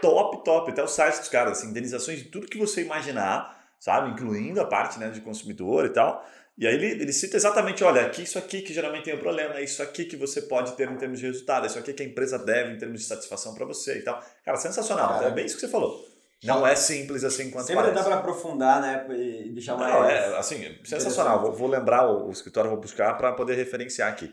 [0.00, 4.12] top, top, até o site dos caras, assim, indenizações de tudo que você imaginar, sabe?
[4.12, 6.24] Incluindo a parte né, de consumidor e tal.
[6.56, 9.56] E aí ele, ele cita exatamente, olha, aqui, isso aqui que geralmente tem um problema,
[9.56, 12.02] é isso aqui que você pode ter em termos de resultado, é isso aqui que
[12.02, 14.22] a empresa deve em termos de satisfação para você e tal.
[14.44, 16.00] Cara, sensacional, Cara, é bem isso que você falou.
[16.44, 18.02] Não é simples assim quanto Sempre parece.
[18.02, 19.92] dá para aprofundar, né, e deixar mais...
[19.92, 21.40] Não, é, assim, sensacional.
[21.40, 24.32] Vou, vou lembrar o, o escritório, vou buscar para poder referenciar aqui.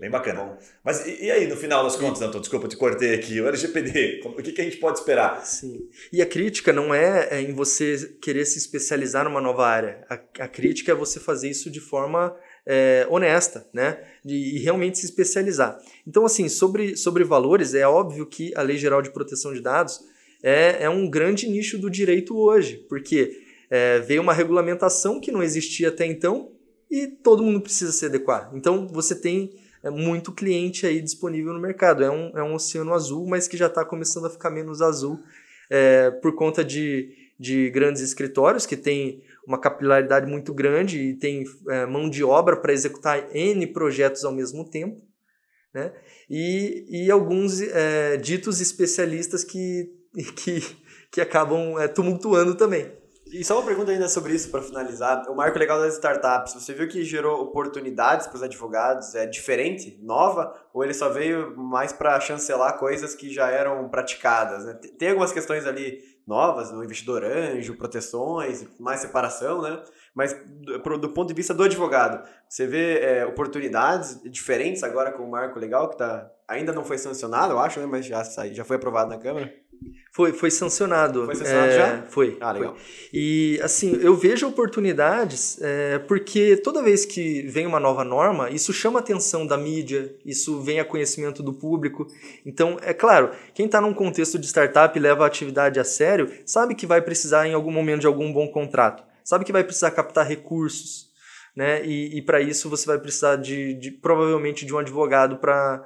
[0.00, 0.40] Bem bacana.
[0.40, 0.58] Bom.
[0.84, 4.20] Mas e, e, aí, no final das contas, Antônio, desculpa, te cortei aqui, o LGPD,
[4.24, 5.44] o que, que a gente pode esperar?
[5.44, 5.88] Sim.
[6.12, 10.06] E a crítica não é, é em você querer se especializar numa nova área.
[10.08, 14.00] A, a crítica é você fazer isso de forma é, honesta, né?
[14.24, 15.76] De, e realmente se especializar.
[16.06, 20.00] Então, assim, sobre, sobre valores, é óbvio que a Lei Geral de Proteção de Dados
[20.42, 23.32] é, é um grande nicho do direito hoje, porque
[23.68, 26.52] é, veio uma regulamentação que não existia até então
[26.88, 28.50] e todo mundo precisa se adequar.
[28.54, 29.50] Então, você tem
[29.90, 32.02] muito cliente aí disponível no mercado.
[32.04, 35.22] É um, é um oceano azul, mas que já está começando a ficar menos azul
[35.70, 41.44] é, por conta de, de grandes escritórios que têm uma capilaridade muito grande e tem
[41.68, 45.00] é, mão de obra para executar N projetos ao mesmo tempo.
[45.72, 45.92] né?
[46.28, 49.90] E, e alguns é, ditos especialistas que,
[50.36, 50.60] que,
[51.10, 52.97] que acabam é, tumultuando também.
[53.30, 55.28] E só uma pergunta ainda sobre isso para finalizar.
[55.28, 59.14] O marco legal das startups, você viu que gerou oportunidades para os advogados?
[59.14, 64.64] É diferente, nova, ou ele só veio mais para chancelar coisas que já eram praticadas?
[64.64, 64.74] Né?
[64.98, 69.82] Tem algumas questões ali novas, no investidor anjo, proteções, mais separação, né?
[70.14, 75.22] Mas do, do ponto de vista do advogado, você vê é, oportunidades diferentes agora com
[75.22, 77.86] o marco legal que tá, ainda não foi sancionado, eu acho, né?
[77.86, 78.22] Mas já,
[78.52, 79.50] já foi aprovado na Câmara?
[80.18, 81.26] Foi, foi sancionado.
[81.26, 82.02] Foi sancionado é, já?
[82.08, 82.36] Foi.
[82.40, 82.74] Ah, legal.
[82.74, 82.82] Foi.
[83.12, 88.72] E, assim, eu vejo oportunidades é, porque toda vez que vem uma nova norma, isso
[88.72, 92.08] chama a atenção da mídia, isso vem a conhecimento do público.
[92.44, 96.28] Então, é claro, quem está num contexto de startup e leva a atividade a sério,
[96.44, 99.04] sabe que vai precisar em algum momento de algum bom contrato.
[99.22, 101.06] Sabe que vai precisar captar recursos.
[101.54, 101.84] Né?
[101.84, 105.84] E, e para isso você vai precisar de, de provavelmente de um advogado para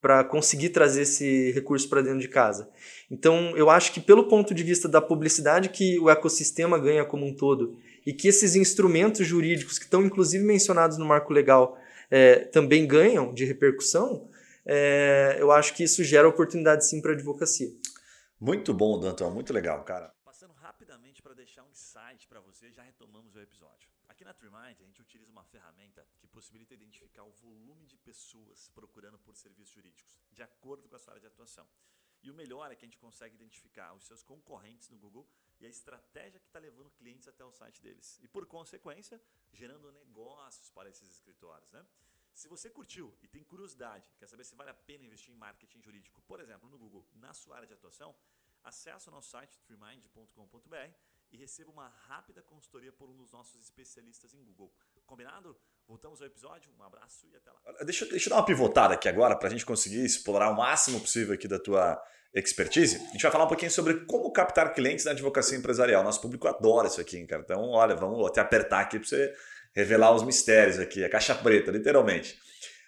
[0.00, 2.70] para conseguir trazer esse recurso para dentro de casa.
[3.10, 7.26] Então, eu acho que pelo ponto de vista da publicidade que o ecossistema ganha como
[7.26, 11.78] um todo e que esses instrumentos jurídicos que estão inclusive mencionados no marco legal
[12.10, 14.28] é, também ganham de repercussão,
[14.64, 17.68] é, eu acho que isso gera oportunidade sim para a advocacia.
[18.40, 20.12] Muito bom, Danton, muito legal, cara.
[20.24, 23.88] Passando rapidamente para deixar um insight para você, já retomamos o episódio.
[24.08, 28.68] Aqui na TreeMind, a gente utiliza uma ferramenta que possibilita identificar o volume de pessoas
[28.78, 31.66] procurando por serviços jurídicos, de acordo com a sua área de atuação.
[32.22, 35.26] E o melhor é que a gente consegue identificar os seus concorrentes no Google
[35.60, 38.18] e a estratégia que está levando clientes até o site deles.
[38.20, 41.70] E por consequência, gerando negócios para esses escritórios.
[41.70, 41.86] Né?
[42.34, 45.80] Se você curtiu e tem curiosidade, quer saber se vale a pena investir em marketing
[45.80, 48.14] jurídico, por exemplo, no Google, na sua área de atuação,
[48.64, 50.92] acesse o nosso site treemind.com.br
[51.32, 54.74] e receba uma rápida consultoria por um dos nossos especialistas em Google.
[55.06, 55.58] Combinado?
[55.90, 57.84] Voltamos ao episódio, um abraço e até lá.
[57.84, 61.00] Deixa, deixa eu dar uma pivotada aqui agora para a gente conseguir explorar o máximo
[61.00, 62.00] possível aqui da tua
[62.32, 62.98] expertise.
[63.08, 66.04] A gente vai falar um pouquinho sobre como captar clientes na advocacia empresarial.
[66.04, 67.42] Nosso público adora isso aqui, cara.
[67.42, 69.34] Então, olha, vamos até apertar aqui para você
[69.74, 72.34] revelar os mistérios aqui, a caixa preta, literalmente.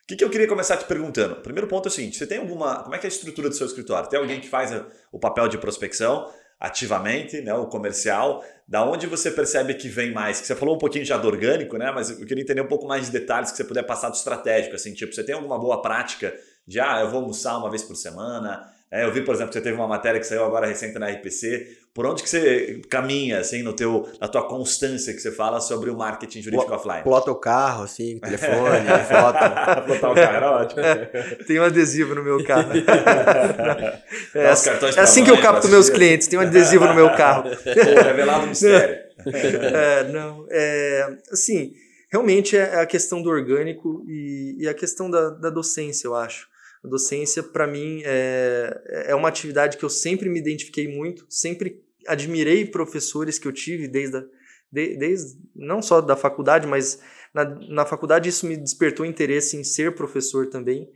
[0.05, 1.35] O que, que eu queria começar te perguntando?
[1.35, 2.85] O primeiro ponto é o seguinte: você tem alguma.
[2.85, 4.09] Como é que é a estrutura do seu escritório?
[4.09, 4.71] Tem alguém que faz
[5.11, 6.33] o papel de prospecção?
[6.63, 10.41] Ativamente, né, o comercial, da onde você percebe que vem mais?
[10.41, 12.87] Que você falou um pouquinho já do orgânico, né, mas eu queria entender um pouco
[12.87, 15.83] mais de detalhes que você puder passar do estratégico, assim, tipo, você tem alguma boa
[15.83, 16.33] prática
[16.65, 19.55] de, ah, eu vou almoçar uma vez por semana, é, eu vi, por exemplo, que
[19.55, 23.41] você teve uma matéria que saiu agora recente na RPC, por onde que você caminha,
[23.41, 27.03] assim, no teu, na tua constância que você fala sobre o marketing jurídico Pl offline?
[27.03, 29.85] Plota o carro, assim, telefone, foto.
[29.87, 30.83] Plotar o carro era ótimo.
[31.49, 32.71] tem um adesivo no meu carro.
[34.35, 37.45] é, Nossa, é assim que eu capto meus clientes, tem um adesivo no meu carro.
[37.45, 39.05] Pô, revelado mistério.
[39.25, 41.73] é, não, é, assim,
[42.11, 46.52] realmente é a questão do orgânico e, e a questão da, da docência, eu acho.
[46.85, 51.83] A docência, para mim, é, é uma atividade que eu sempre me identifiquei muito, sempre
[52.07, 54.25] admirei professores que eu tive desde, a,
[54.71, 57.01] de, desde não só da faculdade, mas
[57.33, 60.89] na, na faculdade isso me despertou interesse em ser professor também.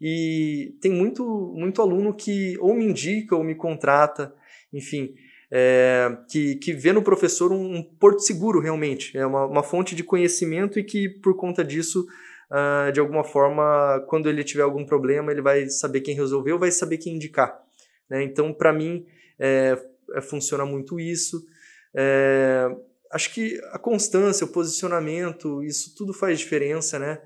[0.00, 1.24] E tem muito,
[1.56, 4.34] muito aluno que ou me indica ou me contrata,
[4.72, 5.14] enfim,
[5.50, 9.94] é, que, que vê no professor um, um porto seguro realmente, é uma, uma fonte
[9.94, 12.06] de conhecimento e que por conta disso
[12.50, 16.70] uh, de alguma forma, quando ele tiver algum problema, ele vai saber quem resolveu, vai
[16.70, 17.60] saber quem indicar.
[18.08, 18.22] Né?
[18.24, 19.06] Então, para mim,
[19.38, 19.78] é,
[20.14, 21.44] é, funciona muito isso.
[21.94, 22.68] É,
[23.12, 27.20] acho que a constância, o posicionamento, isso tudo faz diferença, né?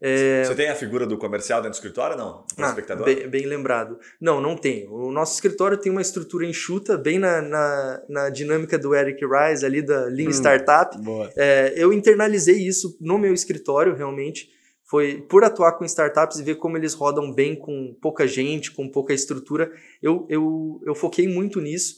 [0.00, 0.42] É...
[0.44, 2.44] Você tem a figura do comercial dentro do escritório não?
[2.56, 3.04] Para ah, espectador?
[3.06, 3.96] Bem, bem, lembrado.
[4.20, 4.88] Não, não tem.
[4.88, 9.64] O nosso escritório tem uma estrutura enxuta, bem na, na, na dinâmica do Eric Rice,
[9.64, 10.96] ali da Lean hum, Startup.
[11.36, 14.50] É, eu internalizei isso no meu escritório, realmente.
[14.84, 18.88] Foi por atuar com startups e ver como eles rodam bem com pouca gente, com
[18.88, 19.70] pouca estrutura.
[20.02, 21.96] Eu, eu, eu foquei muito nisso.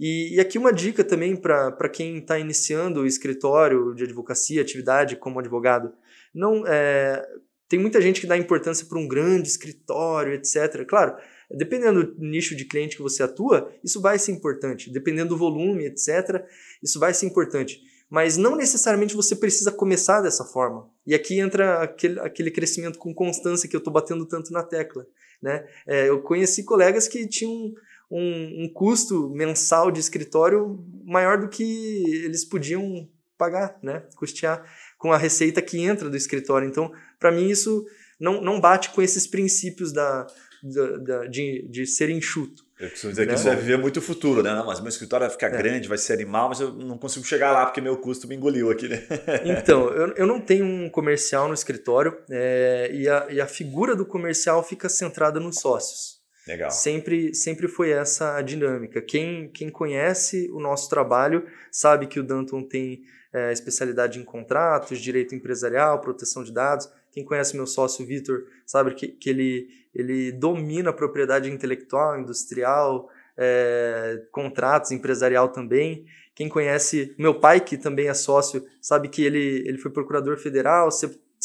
[0.00, 5.16] E, e aqui uma dica também para quem está iniciando o escritório de advocacia, atividade
[5.16, 5.92] como advogado
[6.34, 7.24] não é,
[7.68, 10.84] tem muita gente que dá importância para um grande escritório, etc.
[10.86, 11.16] Claro,
[11.50, 14.92] dependendo do nicho de cliente que você atua, isso vai ser importante.
[14.92, 16.44] Dependendo do volume, etc.,
[16.82, 17.80] isso vai ser importante.
[18.10, 20.88] Mas não necessariamente você precisa começar dessa forma.
[21.06, 25.06] E aqui entra aquele, aquele crescimento com constância que eu estou batendo tanto na tecla.
[25.42, 25.66] Né?
[25.86, 27.72] É, eu conheci colegas que tinham
[28.10, 34.02] um, um custo mensal de escritório maior do que eles podiam pagar, né?
[34.16, 34.64] custear
[34.98, 36.68] com a receita que entra do escritório.
[36.68, 37.84] Então, para mim, isso
[38.18, 40.26] não, não bate com esses princípios da,
[40.62, 42.64] de, de, de ser enxuto.
[42.78, 43.34] Eu costumo dizer que né?
[43.34, 44.52] isso vai viver muito futuro, né?
[44.52, 45.56] Não, mas meu escritório vai ficar é.
[45.56, 48.70] grande, vai ser animal, mas eu não consigo chegar lá porque meu custo me engoliu
[48.70, 49.06] aqui, né?
[49.44, 53.94] Então, eu, eu não tenho um comercial no escritório é, e, a, e a figura
[53.94, 56.23] do comercial fica centrada nos sócios.
[56.46, 56.70] Legal.
[56.70, 59.00] Sempre, sempre foi essa a dinâmica.
[59.00, 65.00] Quem, quem conhece o nosso trabalho sabe que o Danton tem é, especialidade em contratos,
[65.00, 66.88] direito empresarial, proteção de dados.
[67.10, 73.08] Quem conhece meu sócio Vitor sabe que, que ele, ele domina a propriedade intelectual, industrial,
[73.36, 76.04] é, contratos, empresarial também.
[76.34, 80.90] Quem conhece meu pai, que também é sócio, sabe que ele, ele foi procurador federal,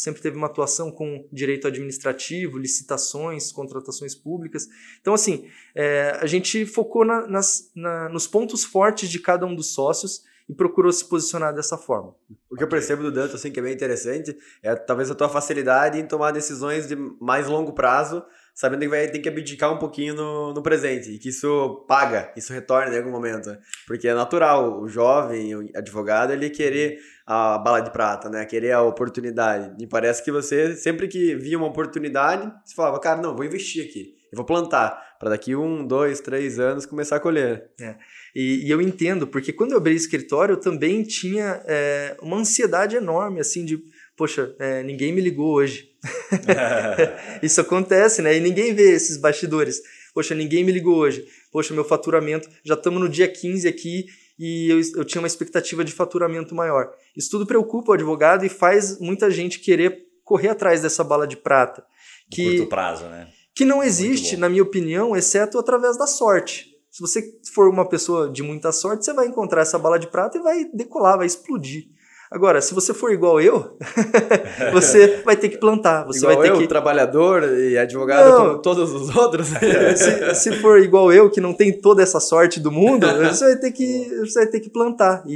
[0.00, 4.66] sempre, teve uma atuação com direito administrativo, licitações, contratações públicas.
[5.00, 9.54] Então, assim, é, a gente focou na, nas, na, nos pontos fortes de cada um
[9.54, 12.12] dos sócios e procurou se posicionar dessa forma.
[12.50, 15.28] O que eu percebo do Danto, assim, que é bem interessante, é talvez a tua
[15.28, 19.78] facilidade em tomar decisões de mais longo prazo, sabendo que vai ter que abdicar um
[19.78, 23.56] pouquinho no, no presente, e que isso paga, isso retorna em algum momento.
[23.86, 26.98] Porque é natural, o jovem, o advogado, ele querer
[27.32, 28.44] a bala de prata, né?
[28.44, 29.72] Querer a oportunidade.
[29.80, 33.84] E parece que você, sempre que via uma oportunidade, você falava, cara, não, vou investir
[33.84, 34.16] aqui.
[34.32, 37.70] Eu vou plantar para daqui um, dois, três anos começar a colher.
[37.80, 37.94] É.
[38.34, 42.96] E, e, eu entendo, porque quando eu abri escritório, eu também tinha é, uma ansiedade
[42.96, 43.80] enorme, assim, de,
[44.16, 45.88] poxa, é, ninguém me ligou hoje.
[47.44, 48.36] Isso acontece, né?
[48.36, 49.80] E ninguém vê esses bastidores.
[50.12, 51.24] Poxa, ninguém me ligou hoje.
[51.52, 54.06] Poxa, meu faturamento, já estamos no dia 15 aqui
[54.42, 56.90] e eu, eu tinha uma expectativa de faturamento maior.
[57.14, 61.36] Isso tudo preocupa o advogado e faz muita gente querer correr atrás dessa bala de
[61.36, 61.84] prata.
[62.30, 63.28] Que, curto prazo, né?
[63.54, 66.74] que não existe, na minha opinião, exceto através da sorte.
[66.90, 70.38] Se você for uma pessoa de muita sorte, você vai encontrar essa bala de prata
[70.38, 71.88] e vai decolar, vai explodir.
[72.30, 73.76] Agora, se você for igual eu,
[74.72, 76.04] você vai ter que plantar.
[76.04, 76.68] Você igual vai ter eu, que.
[76.68, 78.36] trabalhador e advogado não.
[78.36, 79.48] como todos os outros.
[79.98, 83.56] se, se, for igual eu, que não tem toda essa sorte do mundo, você vai
[83.56, 85.24] ter que, você vai ter que plantar.
[85.26, 85.32] E,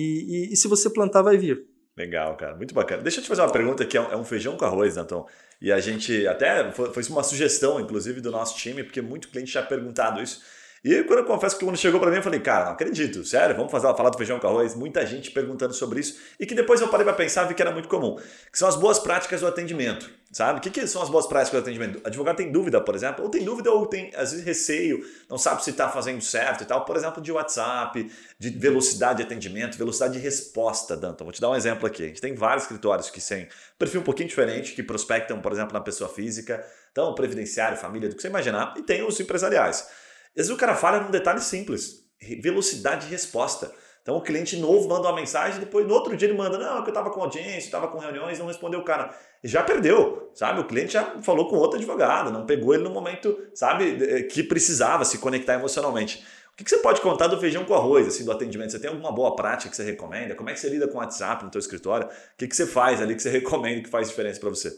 [0.50, 1.66] e, e se você plantar, vai vir.
[1.96, 2.54] Legal, cara.
[2.54, 3.02] Muito bacana.
[3.02, 5.26] Deixa eu te fazer uma pergunta que é, é um feijão com arroz, Natão.
[5.60, 9.50] E a gente até foi, foi uma sugestão, inclusive, do nosso time, porque muito cliente
[9.50, 10.42] já perguntado isso.
[10.84, 13.56] E quando eu confesso que quando chegou para mim, eu falei, cara, não acredito, sério,
[13.56, 14.74] vamos fazer falar do feijão com arroz.
[14.74, 16.20] Muita gente perguntando sobre isso.
[16.38, 18.16] E que depois eu parei para pensar e vi que era muito comum.
[18.52, 20.10] Que são as boas práticas do atendimento.
[20.30, 20.58] Sabe?
[20.58, 22.02] O que, que são as boas práticas do atendimento?
[22.04, 25.38] O advogado tem dúvida, por exemplo, ou tem dúvida ou tem, às vezes, receio, não
[25.38, 26.84] sabe se está fazendo certo e tal.
[26.84, 31.24] Por exemplo, de WhatsApp, de velocidade de atendimento, velocidade de resposta, Danton.
[31.24, 32.02] Vou te dar um exemplo aqui.
[32.02, 35.72] A gente tem vários escritórios que têm perfil um pouquinho diferente, que prospectam, por exemplo,
[35.72, 36.62] na pessoa física,
[36.92, 40.03] então previdenciário, família, do que você imaginar, e tem os empresariais.
[40.36, 42.04] Às vezes o cara falha num detalhe simples,
[42.40, 43.72] velocidade de resposta.
[44.02, 46.82] Então o cliente novo manda uma mensagem, depois no outro dia ele manda, não, é
[46.82, 49.16] que eu estava com audiência, estava com reuniões, não respondeu o cara.
[49.42, 50.60] Já perdeu, sabe?
[50.60, 55.04] O cliente já falou com outro advogado, não pegou ele no momento, sabe, que precisava
[55.06, 56.22] se conectar emocionalmente.
[56.52, 58.72] O que você pode contar do feijão com arroz, assim, do atendimento?
[58.72, 60.34] Você tem alguma boa prática que você recomenda?
[60.34, 62.06] Como é que você lida com o WhatsApp no teu escritório?
[62.06, 64.72] O que você faz ali que você recomenda que faz diferença para você?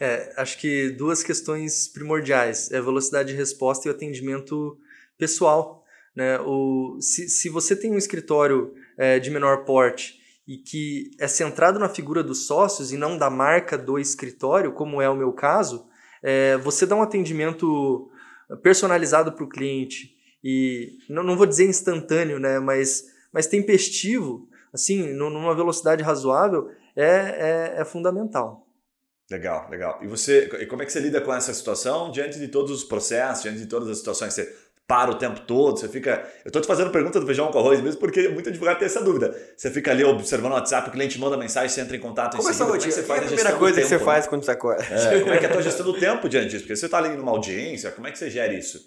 [0.00, 4.76] É, acho que duas questões primordiais, é velocidade de resposta e o atendimento
[5.22, 5.84] pessoal.
[6.16, 6.36] Né?
[6.40, 11.78] O, se, se você tem um escritório é, de menor porte e que é centrado
[11.78, 15.86] na figura dos sócios e não da marca do escritório, como é o meu caso,
[16.20, 18.10] é, você dá um atendimento
[18.64, 20.12] personalizado para o cliente
[20.42, 27.76] e não, não vou dizer instantâneo, né, mas, mas tempestivo, assim, numa velocidade razoável, é,
[27.76, 28.66] é, é fundamental.
[29.30, 30.00] Legal, legal.
[30.02, 33.44] E você, como é que você lida com essa situação diante de todos os processos,
[33.44, 34.34] diante de todas as situações?
[34.34, 34.54] Você
[34.86, 36.28] para o tempo todo, você fica.
[36.44, 39.02] Eu estou te fazendo pergunta do feijão com arroz mesmo, porque muito advogado tem essa
[39.02, 39.34] dúvida.
[39.56, 42.48] Você fica ali observando o WhatsApp, o cliente manda mensagem, você entra em contato como
[42.48, 42.64] em seguida.
[42.66, 44.50] Como é que você faz é a, a primeira coisa que você faz quando você
[44.50, 44.82] acorda?
[44.84, 46.64] É, como é que é a tua gestão do tempo diante disso?
[46.64, 48.80] Porque você está ali numa audiência, como é que você gera isso?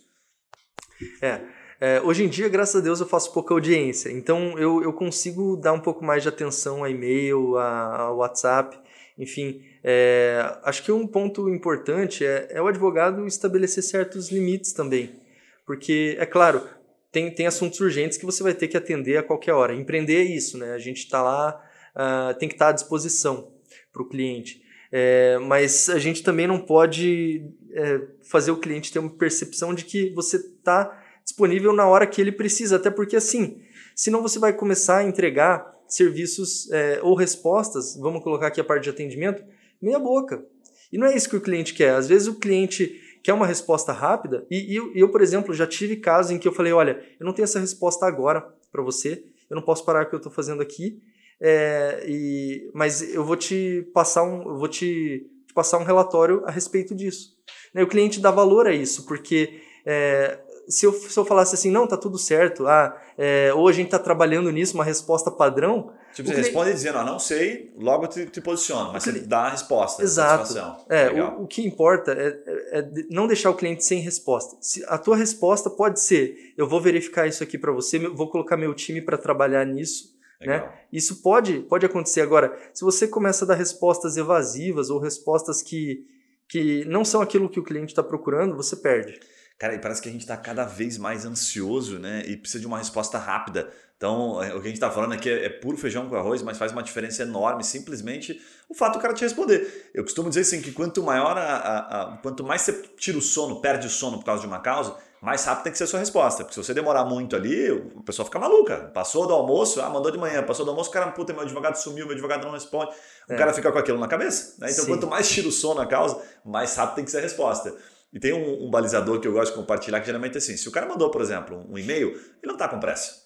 [1.22, 1.42] É.
[1.80, 5.58] É, hoje em dia, graças a Deus, eu faço pouca audiência, então eu, eu consigo
[5.58, 8.78] dar um pouco mais de atenção a e-mail, a, a WhatsApp,
[9.18, 9.62] enfim.
[9.84, 15.25] É, acho que um ponto importante é, é o advogado estabelecer certos limites também.
[15.66, 16.68] Porque, é claro,
[17.12, 19.74] tem, tem assuntos urgentes que você vai ter que atender a qualquer hora.
[19.74, 20.74] Empreender é isso, né?
[20.74, 21.62] A gente está lá,
[21.96, 23.52] uh, tem que estar tá à disposição
[23.92, 24.64] para o cliente.
[24.92, 29.84] É, mas a gente também não pode é, fazer o cliente ter uma percepção de
[29.84, 33.62] que você está disponível na hora que ele precisa, até porque assim,
[33.96, 38.84] senão você vai começar a entregar serviços é, ou respostas, vamos colocar aqui a parte
[38.84, 39.44] de atendimento,
[39.82, 40.46] meia boca.
[40.92, 41.96] E não é isso que o cliente quer.
[41.96, 45.96] Às vezes o cliente quer uma resposta rápida, e, e eu, por exemplo, já tive
[45.96, 49.56] casos em que eu falei, olha, eu não tenho essa resposta agora para você, eu
[49.56, 51.02] não posso parar o que eu estou fazendo aqui,
[51.42, 56.44] é, e, mas eu vou te passar um, eu vou te, te, passar um relatório
[56.46, 57.36] a respeito disso.
[57.74, 61.72] E o cliente dá valor a isso, porque é, se, eu, se eu falasse assim,
[61.72, 65.92] não, tá tudo certo, ah, é, ou a gente está trabalhando nisso, uma resposta padrão.
[66.16, 69.50] Tipo, você responde dizendo, ah, não sei, logo te, te posiciono, mas você dá a
[69.50, 70.02] resposta.
[70.02, 70.56] Exato.
[70.88, 74.56] É, o, o, que importa é, é, é, não deixar o cliente sem resposta.
[74.62, 78.56] Se a tua resposta pode ser, eu vou verificar isso aqui para você, vou colocar
[78.56, 80.16] meu time para trabalhar nisso.
[80.40, 80.72] Né?
[80.92, 82.22] Isso pode, pode acontecer.
[82.22, 86.06] Agora, se você começa a dar respostas evasivas ou respostas que,
[86.48, 89.20] que não são aquilo que o cliente está procurando, você perde.
[89.58, 92.24] Cara, e parece que a gente está cada vez mais ansioso, né?
[92.28, 93.72] E precisa de uma resposta rápida.
[93.96, 96.44] Então, é, o que a gente está falando aqui é, é, puro feijão com arroz,
[96.44, 99.90] mas faz uma diferença enorme, simplesmente o fato do cara te responder.
[99.94, 103.22] Eu costumo dizer assim que quanto maior a, a, a, quanto mais você tira o
[103.22, 105.88] sono, perde o sono por causa de uma causa, mais rápido tem que ser a
[105.88, 106.44] sua resposta.
[106.44, 108.92] Porque se você demorar muito ali, a pessoa fica maluca.
[108.94, 111.76] Passou do almoço, ah, mandou de manhã, passou do almoço, o cara, puta, meu advogado
[111.78, 112.92] sumiu, meu advogado não responde.
[113.30, 113.38] O é.
[113.38, 114.56] cara fica com aquilo na cabeça.
[114.60, 114.70] Né?
[114.72, 114.92] Então, Sim.
[114.92, 117.74] quanto mais tira o sono a causa, mais rápido tem que ser a resposta.
[118.14, 120.68] E tem um, um, balizador que eu gosto de compartilhar, que geralmente é assim: se
[120.68, 123.26] o cara mandou, por exemplo, um e-mail, ele não está com pressa.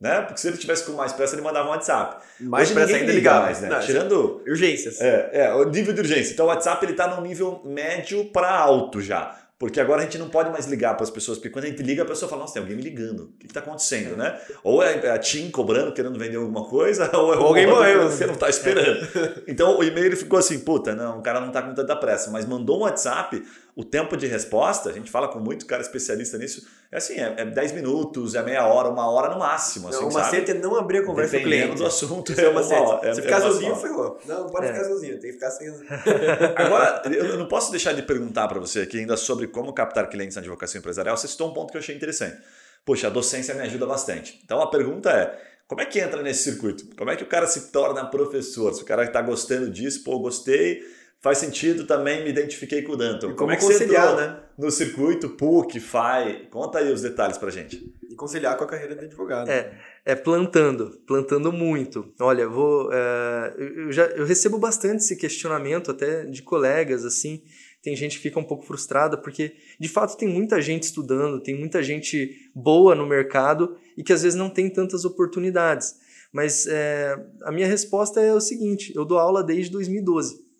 [0.00, 0.20] Né?
[0.22, 2.24] Porque se ele tivesse com mais pressa, ele mandava um WhatsApp.
[2.40, 3.68] Mais Hoje pressa ainda ligar mais, né?
[3.68, 4.42] Não, Tirando.
[4.44, 5.00] Urgências.
[5.00, 6.32] É, é, o nível de urgência.
[6.32, 9.38] Então o WhatsApp ele está num nível médio para alto já.
[9.62, 11.80] Porque agora a gente não pode mais ligar para as pessoas, porque quando a gente
[11.84, 13.26] liga, a pessoa fala, nossa, tem alguém me ligando.
[13.26, 14.36] O que está acontecendo, né?
[14.64, 18.10] Ou é a TIM cobrando, querendo vender alguma coisa, ou é ou alguém morreu.
[18.10, 19.06] Você não está esperando.
[19.46, 22.44] então o e-mail ficou assim, puta, não, o cara não está com tanta pressa, mas
[22.44, 23.40] mandou um WhatsApp,
[23.74, 27.34] o tempo de resposta, a gente fala com muito cara especialista nisso, é assim, é,
[27.38, 29.88] é 10 minutos, é meia hora, uma hora no máximo.
[29.88, 31.76] Assim, não, o macete é não abrir a conversa com o cliente.
[31.76, 33.08] do assunto, é, é uma hora.
[33.08, 34.20] É, Se ficar sozinho, ferrou.
[34.26, 34.74] Não, não pode é.
[34.74, 35.68] ficar sozinho, tem que ficar sem.
[36.54, 40.36] Agora, eu não posso deixar de perguntar para você aqui ainda sobre como captar clientes
[40.36, 41.16] na advocacia empresarial.
[41.16, 42.42] Você citou um ponto que eu achei interessante.
[42.84, 44.38] Poxa, a docência me ajuda bastante.
[44.44, 46.94] Então a pergunta é, como é que entra nesse circuito?
[46.94, 48.74] Como é que o cara se torna professor?
[48.74, 50.82] Se o cara está gostando disso, pô, gostei
[51.22, 53.28] faz sentido também, me identifiquei com o Danton.
[53.28, 54.40] como, como é que você entrou né?
[54.58, 56.48] no circuito, PUC, FAI?
[56.50, 57.94] Conta aí os detalhes pra gente.
[58.10, 59.48] E conciliar com a carreira de advogado.
[59.48, 59.72] É,
[60.04, 62.12] é plantando, plantando muito.
[62.20, 67.40] Olha, vou, é, eu, já, eu recebo bastante esse questionamento até de colegas, assim,
[67.82, 71.58] tem gente que fica um pouco frustrada porque de fato tem muita gente estudando, tem
[71.58, 75.96] muita gente boa no mercado e que às vezes não tem tantas oportunidades.
[76.32, 80.51] Mas é, a minha resposta é o seguinte: eu dou aula desde 2012.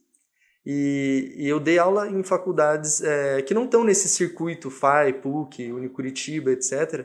[0.65, 5.73] E, e eu dei aula em faculdades é, que não estão nesse circuito FAI, PUC,
[5.73, 7.05] Unicuritiba, etc.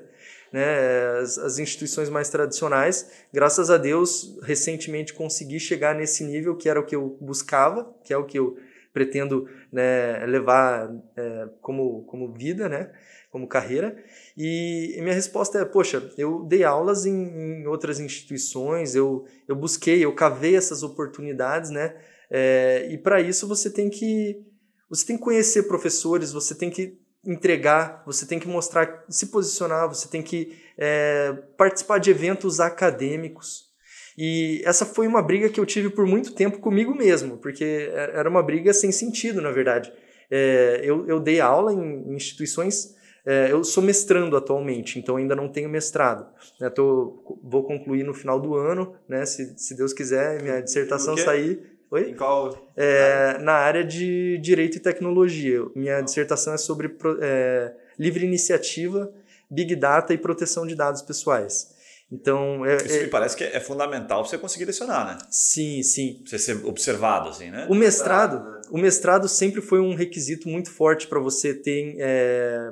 [0.51, 3.11] Né, as, as, instituições mais tradicionais.
[3.33, 8.13] Graças a Deus, recentemente consegui chegar nesse nível que era o que eu buscava, que
[8.13, 8.57] é o que eu
[8.93, 12.91] pretendo né, levar é, como, como vida, né,
[13.31, 13.95] como carreira.
[14.37, 20.03] E, minha resposta é: poxa, eu dei aulas em, em outras instituições, eu, eu busquei,
[20.03, 21.95] eu cavei essas oportunidades, né?
[22.29, 24.45] É, e para isso você tem que
[24.89, 29.87] você tem que conhecer professores, você tem que entregar, você tem que mostrar, se posicionar,
[29.89, 33.67] você tem que é, participar de eventos acadêmicos.
[34.17, 38.29] E essa foi uma briga que eu tive por muito tempo comigo mesmo, porque era
[38.29, 39.91] uma briga sem sentido, na verdade.
[40.31, 45.49] É, eu, eu, dei aula em, instituições, é, eu sou mestrando atualmente, então ainda não
[45.49, 46.25] tenho mestrado.
[46.59, 51.15] Né, tô, vou concluir no final do ano, né, se, se Deus quiser, minha dissertação
[51.17, 52.11] sair Oi?
[52.11, 52.71] Em qual?
[52.75, 55.61] É, na área de Direito e Tecnologia.
[55.75, 59.11] Minha dissertação é sobre é, livre iniciativa,
[59.49, 61.75] Big Data e proteção de dados pessoais.
[62.11, 65.17] Então, é, Isso é me parece que é fundamental para você conseguir lecionar, né?
[65.29, 66.21] Sim, sim.
[66.25, 67.67] Você ser observado, assim, né?
[67.69, 72.71] O mestrado, o mestrado sempre foi um requisito muito forte para você ter é,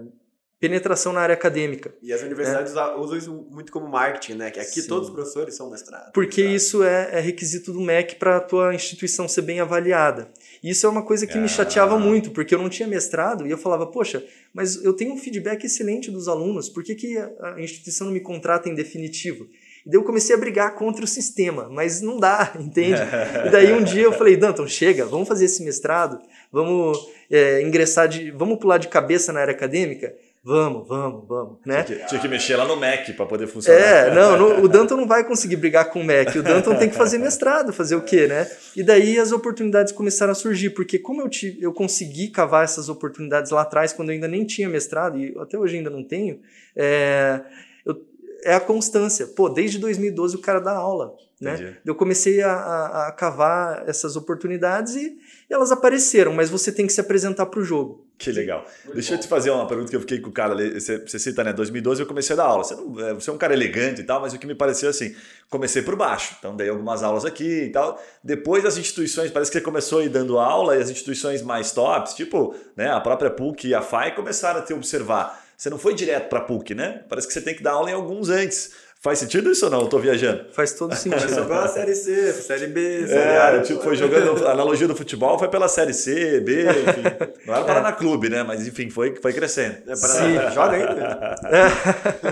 [0.66, 1.93] penetração na área acadêmica.
[2.01, 2.82] E as universidades né?
[2.97, 4.49] usam isso muito como marketing, né?
[4.49, 4.88] Que aqui Sim.
[4.88, 6.09] todos os professores são mestrados.
[6.11, 10.28] Porque isso é, é, requisito do MEC para a tua instituição ser bem avaliada.
[10.63, 11.41] Isso é uma coisa que ah.
[11.41, 15.13] me chateava muito, porque eu não tinha mestrado e eu falava, poxa, mas eu tenho
[15.13, 19.47] um feedback excelente dos alunos, por que, que a instituição não me contrata em definitivo?
[19.86, 22.99] E daí eu comecei a brigar contra o sistema, mas não dá, entende?
[23.45, 26.20] e daí um dia eu falei, Danton, chega, vamos fazer esse mestrado,
[26.51, 26.97] vamos
[27.30, 28.32] é, ingressar de.
[28.32, 30.16] vamos pular de cabeça na área acadêmica
[30.46, 31.82] vamos, vamos, vamos, né?
[31.82, 33.82] Tinha que, tinha que mexer lá no Mac para poder funcionar.
[33.82, 36.96] É, não, o Danton não vai conseguir brigar com o Mac, o Danton tem que
[36.96, 38.48] fazer mestrado, fazer o quê, né?
[38.76, 42.89] E daí as oportunidades começaram a surgir, porque como eu, tive, eu consegui cavar essas
[42.89, 46.39] oportunidades lá atrás, quando eu ainda nem tinha mestrado, e até hoje ainda não tenho,
[46.76, 47.41] é,
[47.84, 48.00] eu,
[48.43, 49.26] é a constância.
[49.26, 51.78] Pô, desde 2012 o cara dá aula, né?
[51.84, 55.18] Eu comecei a, a, a cavar essas oportunidades e,
[55.50, 58.06] e elas apareceram, mas você tem que se apresentar para o jogo.
[58.18, 58.66] Que legal.
[58.86, 59.16] Muito Deixa bom.
[59.16, 60.80] eu te fazer uma pergunta que eu fiquei com o cara ali.
[60.80, 61.52] Você, você cita, né?
[61.52, 62.64] 2012 eu comecei a dar aula.
[62.64, 64.89] Você, não, é, você é um cara elegante e tal, mas o que me pareceu
[64.89, 65.14] assim,
[65.50, 66.36] comecei por baixo.
[66.39, 68.02] Então dei algumas aulas aqui e tal.
[68.24, 71.72] Depois as instituições, parece que você começou a ir dando aula e as instituições mais
[71.72, 75.43] tops, tipo né, a própria PUC e a FAI, começaram a te observar.
[75.58, 77.04] Você não foi direto para PUC, né?
[77.08, 78.72] Parece que você tem que dar aula em alguns antes.
[79.06, 79.82] Faz sentido isso ou não?
[79.82, 80.45] Eu tô viajando.
[80.51, 81.22] Faz todo sentido.
[81.22, 83.62] Começou pela Série C, Série B, Série É, A.
[83.62, 87.03] tipo, foi jogando a analogia do futebol, foi pela Série C, B, enfim.
[87.45, 88.41] Não era Paraná Clube, né?
[88.41, 89.76] Mas enfim, foi, foi crescendo.
[89.88, 91.36] É, Paraná, Joga ainda.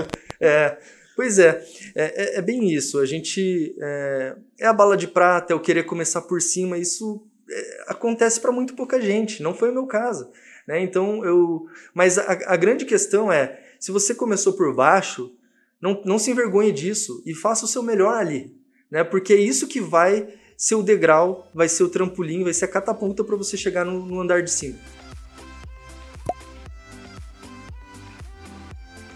[0.41, 0.77] É,
[1.15, 1.63] pois é,
[1.95, 2.99] é, é- é bem isso.
[2.99, 6.75] A gente é, é a bala de prata, é o querer começar por cima.
[6.77, 9.43] Isso é, acontece para muito pouca gente.
[9.43, 10.31] Não foi o meu caso,
[10.67, 10.81] né?
[10.81, 15.31] Então eu, mas a, a grande questão é, se você começou por baixo,
[15.83, 18.55] não, não se envergonhe disso e faça o seu melhor ali,
[18.89, 19.03] né?
[19.03, 22.67] Porque é isso que vai ser o degrau, vai ser o trampolim, vai ser a
[22.69, 24.79] catapulta para você chegar no- no andar de cima.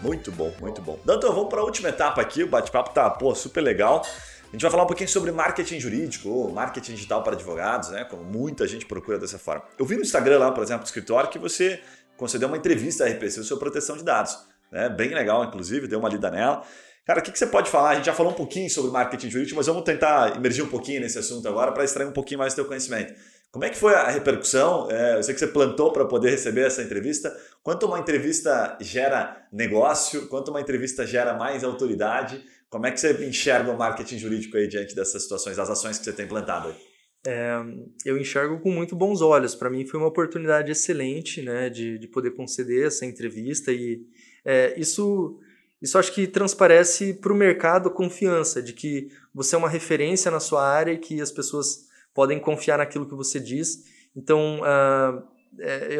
[0.02, 1.00] Muito bom, muito bom.
[1.02, 2.42] Então, vamos para a última etapa aqui.
[2.42, 4.02] O bate-papo tá pô, super legal.
[4.48, 8.04] A gente vai falar um pouquinho sobre marketing jurídico ou marketing digital para advogados, né?
[8.04, 9.64] Como muita gente procura dessa forma.
[9.78, 11.80] Eu vi no Instagram lá, por exemplo, do escritório, que você
[12.18, 14.36] concedeu uma entrevista à RPC sobre proteção de dados.
[14.70, 14.88] Né?
[14.88, 16.62] Bem legal, inclusive, deu uma lida nela.
[17.06, 17.90] Cara, o que, que você pode falar?
[17.90, 21.00] A gente já falou um pouquinho sobre marketing jurídico, mas vamos tentar emergir um pouquinho
[21.00, 23.14] nesse assunto agora para extrair um pouquinho mais do teu conhecimento.
[23.50, 24.90] Como é que foi a repercussão?
[24.90, 27.34] É, eu sei que você plantou para poder receber essa entrevista.
[27.62, 30.28] Quanto uma entrevista gera negócio?
[30.28, 32.44] Quanto uma entrevista gera mais autoridade?
[32.68, 36.04] Como é que você enxerga o marketing jurídico aí diante dessas situações, das ações que
[36.04, 36.74] você tem plantado aí?
[38.04, 39.54] eu enxergo com muito bons olhos.
[39.54, 44.00] Para mim foi uma oportunidade excelente, né, de, de poder conceder essa entrevista e
[44.44, 45.38] é, isso
[45.80, 50.28] isso acho que transparece para o mercado a confiança de que você é uma referência
[50.28, 53.84] na sua área e que as pessoas podem confiar naquilo que você diz.
[54.16, 55.22] Então ah,
[55.60, 55.94] é,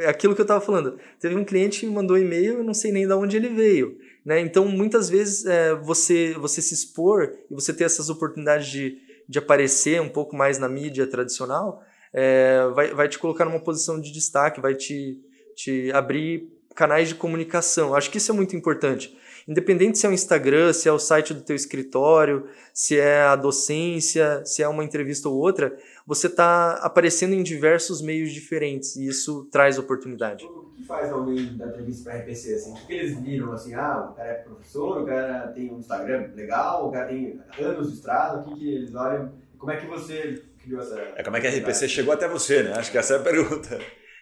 [0.00, 0.98] é- é aquilo que eu estava falando.
[1.20, 3.48] Teve um cliente que me mandou um e-mail, eu não sei nem de onde ele
[3.48, 3.96] veio.
[4.24, 4.40] Né?
[4.40, 9.38] Então, muitas vezes, é, você, você se expor e você ter essas oportunidades de, de
[9.38, 11.82] aparecer um pouco mais na mídia tradicional,
[12.12, 15.18] é, vai, vai te colocar numa posição de destaque, vai te,
[15.54, 17.94] te abrir canais de comunicação.
[17.94, 19.16] Acho que isso é muito importante.
[19.48, 23.34] Independente se é o Instagram, se é o site do teu escritório, se é a
[23.34, 29.06] docência, se é uma entrevista ou outra, você está aparecendo em diversos meios diferentes e
[29.08, 30.44] isso traz oportunidade.
[30.44, 32.54] O que faz alguém da entrevista para RPC?
[32.54, 32.72] Assim?
[32.72, 33.52] O que eles viram?
[33.52, 37.40] Assim, ah, o cara é professor, o cara tem um Instagram legal, o cara tem
[37.58, 39.32] anos de estrada, o que, que eles olham?
[39.58, 41.00] Como é que você criou essa.
[41.16, 42.74] É como é que a RPC chegou até você, né?
[42.74, 43.78] Acho que essa é a pergunta.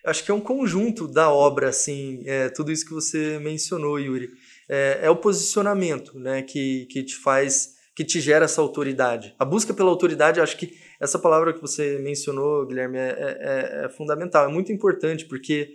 [0.09, 4.31] Acho que é um conjunto da obra, assim, é, tudo isso que você mencionou, Yuri.
[4.69, 9.35] É, é o posicionamento, né, que, que te faz, que te gera essa autoridade.
[9.39, 13.89] A busca pela autoridade, acho que essa palavra que você mencionou, Guilherme, é, é- é
[13.89, 15.71] fundamental, é muito importante, porque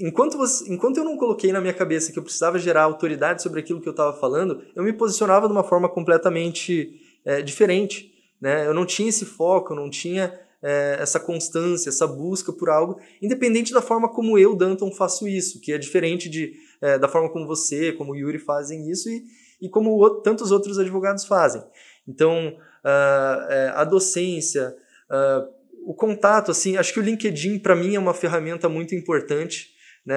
[0.00, 3.60] enquanto, você, enquanto eu não coloquei na minha cabeça que eu precisava gerar autoridade sobre
[3.60, 8.10] aquilo que eu estava falando, eu me posicionava de uma forma completamente é, diferente.
[8.40, 8.66] Né?
[8.66, 13.00] Eu não tinha esse foco, eu não tinha é, essa constância, essa busca por algo,
[13.20, 17.28] independente da forma como eu, Danton, faço isso, que é diferente de, é, da forma
[17.30, 19.24] como você, como o Yuri fazem isso e,
[19.60, 21.62] e como o- tantos outros advogados fazem.
[22.06, 24.74] Então, é, a docência,
[25.10, 25.46] ah,
[25.84, 29.70] o contato, assim, acho que o LinkedIn para mim é uma ferramenta muito importante.
[30.06, 30.16] Né?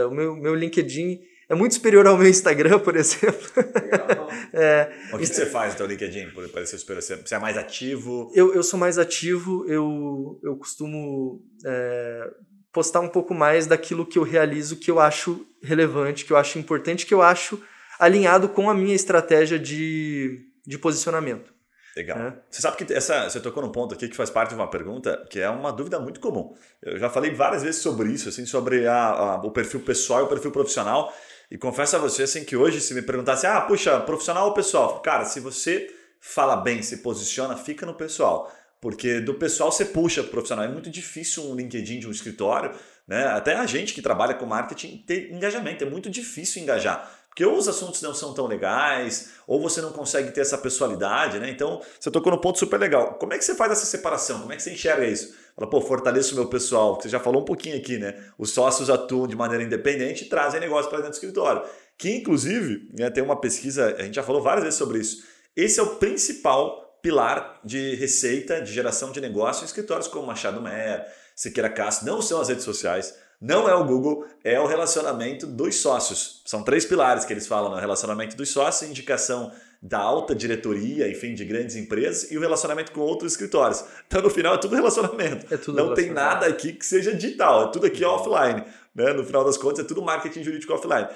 [0.00, 1.20] É, o meu, meu LinkedIn
[1.50, 3.48] é muito superior ao meu Instagram, por exemplo.
[4.52, 6.30] É, O que, que você faz no teu LinkedIn?
[6.30, 8.30] Por parecer super, você você é mais ativo?
[8.34, 12.30] eu, eu sou mais ativo, eu, eu costumo é,
[12.72, 16.58] postar um pouco mais daquilo que eu realizo, que eu acho relevante, que eu acho
[16.58, 17.62] importante, que eu acho
[17.98, 21.52] alinhado com a minha estratégia de, de posicionamento.
[21.96, 22.18] Legal.
[22.18, 22.34] É.
[22.50, 25.24] Você sabe que essa, você tocou num ponto aqui que faz parte de uma pergunta
[25.30, 26.54] que é uma dúvida muito comum.
[26.82, 30.22] Eu já falei várias vezes sobre isso, assim, sobre a, a- o perfil pessoal e
[30.24, 31.12] o perfil profissional.
[31.50, 35.00] E confesso a você assim, que hoje, se me perguntasse, ah, puxa, profissional ou pessoal?
[35.00, 38.52] Cara, se você fala bem, se posiciona, fica no pessoal.
[38.80, 40.64] Porque do pessoal você puxa pro profissional.
[40.64, 42.72] É muito difícil um LinkedIn de um escritório,
[43.06, 43.26] né?
[43.26, 45.84] Até a gente que trabalha com marketing ter engajamento.
[45.84, 47.10] É muito difícil engajar.
[47.40, 51.38] Porque ou os assuntos não são tão legais, ou você não consegue ter essa pessoalidade,
[51.38, 51.48] né?
[51.48, 53.14] Então, você tocou no ponto super legal.
[53.14, 54.40] Como é que você faz essa separação?
[54.40, 55.34] Como é que você enxerga isso?
[55.56, 57.00] Fala, pô, fortaleço o meu pessoal.
[57.00, 58.22] Você já falou um pouquinho aqui, né?
[58.36, 61.62] Os sócios atuam de maneira independente e trazem negócio para dentro do escritório.
[61.96, 65.24] Que, inclusive, né, tem uma pesquisa, a gente já falou várias vezes sobre isso.
[65.56, 70.60] Esse é o principal pilar de receita, de geração de negócio em escritórios como Machado
[70.60, 72.06] Mer, Siqueira Castro.
[72.06, 76.42] Não são as redes sociais, não é o Google, é o relacionamento dos sócios.
[76.44, 77.80] São três pilares que eles falam, né?
[77.80, 79.50] Relacionamento dos sócios, indicação
[79.82, 83.82] da alta diretoria, enfim, de grandes empresas e o relacionamento com outros escritórios.
[84.06, 85.46] Então, no final, é tudo relacionamento.
[85.52, 86.14] É tudo Não tem relacionamento.
[86.14, 88.62] nada aqui que seja digital, é tudo aqui offline.
[88.94, 89.12] Né?
[89.14, 91.08] No final das contas, é tudo marketing jurídico offline.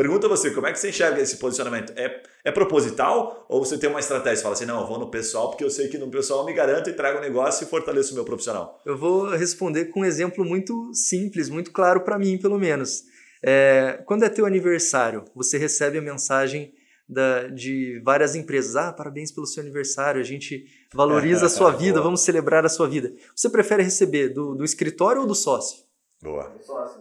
[0.00, 1.92] Pergunta a você, como é que você enxerga esse posicionamento?
[1.94, 4.36] É, é proposital ou você tem uma estratégia?
[4.36, 6.46] Você fala assim, não, eu vou no pessoal porque eu sei que no pessoal eu
[6.46, 8.80] me garanto e trago o negócio e fortaleço o meu profissional.
[8.86, 13.02] Eu vou responder com um exemplo muito simples, muito claro para mim, pelo menos.
[13.42, 16.72] É, quando é teu aniversário, você recebe a mensagem
[17.06, 18.76] da, de várias empresas.
[18.76, 22.88] Ah, parabéns pelo seu aniversário, a gente valoriza a sua vida, vamos celebrar a sua
[22.88, 23.12] vida.
[23.36, 25.84] Você prefere receber do, do escritório ou do sócio?
[26.22, 26.50] Boa.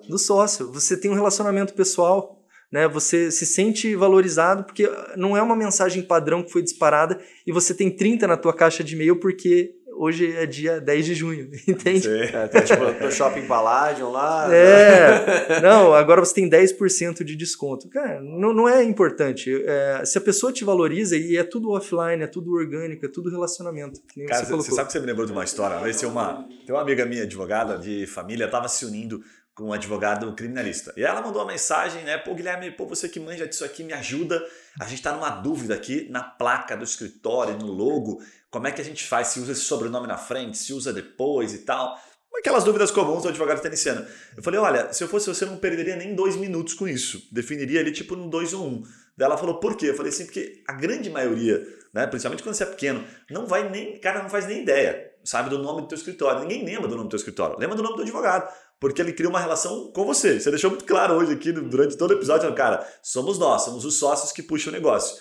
[0.06, 0.70] Do sócio.
[0.74, 2.39] Você tem um relacionamento pessoal,
[2.72, 2.88] né?
[2.88, 7.74] Você se sente valorizado porque não é uma mensagem padrão que foi disparada e você
[7.74, 12.04] tem 30 na tua caixa de e-mail porque hoje é dia 10 de junho, entende?
[12.04, 12.34] Sim.
[12.34, 14.48] É, tem, tipo, no Shopping Palladium lá.
[14.56, 17.90] É, não, agora você tem 10% de desconto.
[17.90, 19.52] Cara, não, não é importante.
[19.66, 23.30] É, se a pessoa te valoriza, e é tudo offline, é tudo orgânico, é tudo
[23.30, 24.00] relacionamento.
[24.28, 25.76] Cara, você, você, sabe que você me lembrou de uma história?
[25.76, 29.22] Uma vez tem uma, tem uma amiga minha, advogada de família, estava se unindo
[29.60, 30.94] com um advogado criminalista.
[30.96, 32.18] E ela mandou uma mensagem, né?
[32.18, 34.42] Pô, Guilherme, pô, você que manja disso aqui, me ajuda.
[34.80, 38.24] A gente está numa dúvida aqui na placa do escritório, no logo.
[38.50, 39.28] Como é que a gente faz?
[39.28, 42.02] Se usa esse sobrenome na frente, se usa depois e tal.
[42.38, 44.06] Aquelas dúvidas comuns do advogado teniciano.
[44.36, 47.28] Eu falei, olha, se eu fosse você, eu não perderia nem dois minutos com isso.
[47.32, 48.84] Definiria ali tipo no dois ou um.
[49.18, 49.88] Daí ela falou, por quê?
[49.90, 51.62] Eu falei assim, porque a grande maioria,
[51.94, 55.50] né, principalmente quando você é pequeno, não vai nem, cara, não faz nem ideia, sabe,
[55.50, 56.40] do nome do teu escritório.
[56.40, 57.60] Ninguém lembra do nome do teu escritório.
[57.60, 58.50] Lembra do nome do advogado
[58.80, 60.40] porque ele cria uma relação com você.
[60.40, 64.00] Você deixou muito claro hoje aqui, durante todo o episódio, cara, somos nós, somos os
[64.00, 65.18] sócios que puxam o negócio.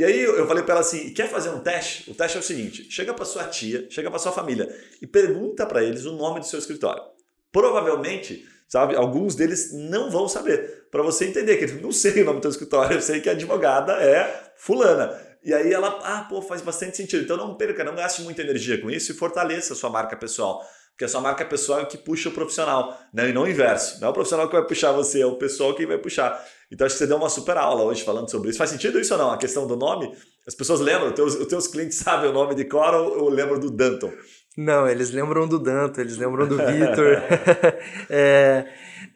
[0.00, 2.10] E aí eu falei para ela assim, quer fazer um teste?
[2.10, 4.66] O teste é o seguinte, chega para sua tia, chega para sua família
[5.02, 7.02] e pergunta para eles o nome do seu escritório.
[7.52, 10.86] Provavelmente, sabe, alguns deles não vão saber.
[10.90, 13.32] Para você entender que não sei o nome do seu escritório, eu sei que a
[13.32, 15.20] advogada é fulana.
[15.44, 17.22] E aí ela, ah, pô, faz bastante sentido.
[17.22, 20.66] Então não perca, não gaste muita energia com isso e fortaleça a sua marca pessoal.
[21.00, 23.30] Porque a sua marca pessoal é o que puxa o profissional, né?
[23.30, 23.98] e não o inverso.
[24.02, 26.38] Não é o profissional que vai puxar você, é o pessoal que vai puxar.
[26.70, 28.58] Então acho que você deu uma super aula hoje falando sobre isso.
[28.58, 29.30] Faz sentido isso ou não?
[29.30, 30.14] A questão do nome?
[30.46, 31.08] As pessoas lembram?
[31.08, 34.12] Os teus, os teus clientes sabem o nome de Cora ou, ou lembram do Danton?
[34.58, 37.22] Não, eles lembram do Danton, eles lembram do Vitor.
[38.10, 38.66] é,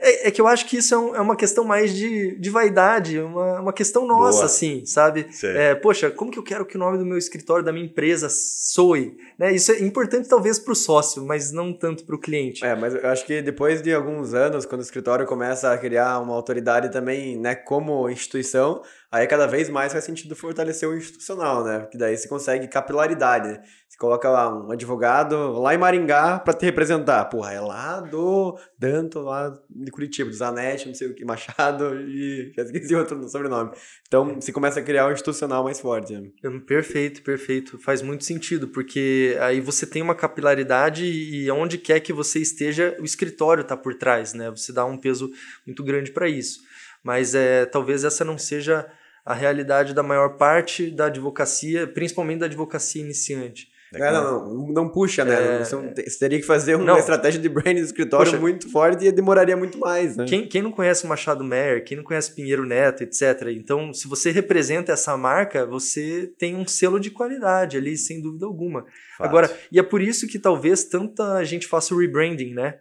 [0.05, 2.51] é, é, que eu acho que isso é, um, é uma questão mais de, de
[2.51, 4.45] vaidade, uma, uma questão nossa, Boa.
[4.47, 5.27] assim, sabe?
[5.43, 8.29] É, poxa, como que eu quero que o nome do meu escritório, da minha empresa,
[8.29, 9.17] soe?
[9.39, 9.53] Né?
[9.53, 12.65] Isso é importante talvez para o sócio, mas não tanto para o cliente.
[12.65, 16.21] É, mas eu acho que depois de alguns anos, quando o escritório começa a criar
[16.21, 18.83] uma autoridade também, né, como instituição,
[19.15, 21.79] aí cada vez mais faz sentido fortalecer o institucional, né?
[21.79, 23.63] Porque daí você consegue capilaridade, né?
[23.89, 27.25] Você coloca lá um advogado lá em Maringá para te representar.
[27.27, 31.95] Porra, é lá do Danto, lá de Curitiba, do Zanetti, não sei o que, Machado
[32.01, 33.71] e já esqueci outro sobrenome.
[34.09, 36.13] Então, você começa a criar um institucional mais forte.
[36.13, 36.29] Né?
[36.67, 37.79] Perfeito, perfeito.
[37.79, 42.97] Faz muito sentido, porque aí você tem uma capilaridade e onde quer que você esteja,
[42.99, 44.51] o escritório está por trás, né?
[44.51, 45.31] Você dá um peso
[45.65, 46.63] muito grande para isso.
[47.01, 48.91] Mas é, talvez essa não seja
[49.25, 53.73] a realidade da maior parte da advocacia, principalmente da advocacia iniciante.
[53.95, 55.61] É, não, não, não, puxa, né?
[55.61, 55.65] É...
[55.65, 56.99] Você teria que fazer uma não.
[56.99, 60.25] estratégia de branding do escritório muito forte e demoraria muito mais, né?
[60.27, 63.49] Quem, quem não conhece Machado Meyer, quem não conhece Pinheiro Neto, etc.
[63.55, 68.47] Então, se você representa essa marca, você tem um selo de qualidade ali, sem dúvida
[68.47, 68.85] alguma.
[69.19, 72.79] Agora, e é por isso que talvez tanta gente faça o rebranding, né?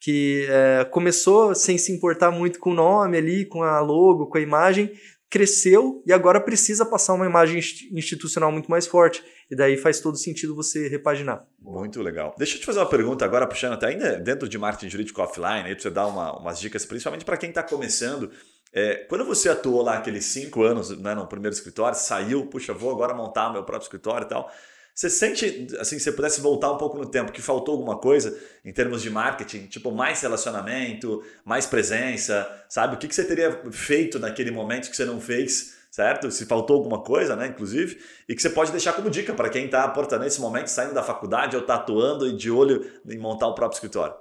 [0.00, 4.36] Que é, começou sem se importar muito com o nome ali, com a logo, com
[4.36, 4.92] a imagem,
[5.28, 7.58] cresceu e agora precisa passar uma imagem
[7.92, 9.22] institucional muito mais forte.
[9.50, 11.46] E daí faz todo sentido você repaginar.
[11.60, 12.34] Muito legal.
[12.38, 15.66] Deixa eu te fazer uma pergunta agora, puxando até ainda dentro de marketing jurídico offline,
[15.66, 18.30] aí para você dar uma, umas dicas, principalmente para quem está começando.
[18.72, 22.90] É, quando você atuou lá aqueles cinco anos né, no primeiro escritório, saiu, puxa, vou
[22.90, 24.50] agora montar meu próprio escritório e tal.
[24.96, 28.34] Você sente, assim, se pudesse voltar um pouco no tempo, que faltou alguma coisa
[28.64, 32.94] em termos de marketing, tipo mais relacionamento, mais presença, sabe?
[32.94, 36.30] O que, que você teria feito naquele momento que você não fez, certo?
[36.30, 39.66] Se faltou alguma coisa, né, inclusive, e que você pode deixar como dica para quem
[39.66, 43.48] está portando nesse momento, saindo da faculdade ou está atuando e de olho em montar
[43.48, 44.14] o próprio escritório.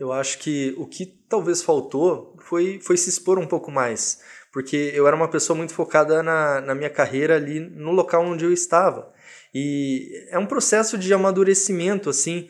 [0.00, 4.90] Eu acho que o que talvez faltou foi, foi se expor um pouco mais, porque
[4.94, 8.52] eu era uma pessoa muito focada na, na minha carreira ali no local onde eu
[8.54, 9.11] estava.
[9.54, 12.48] E é um processo de amadurecimento, assim,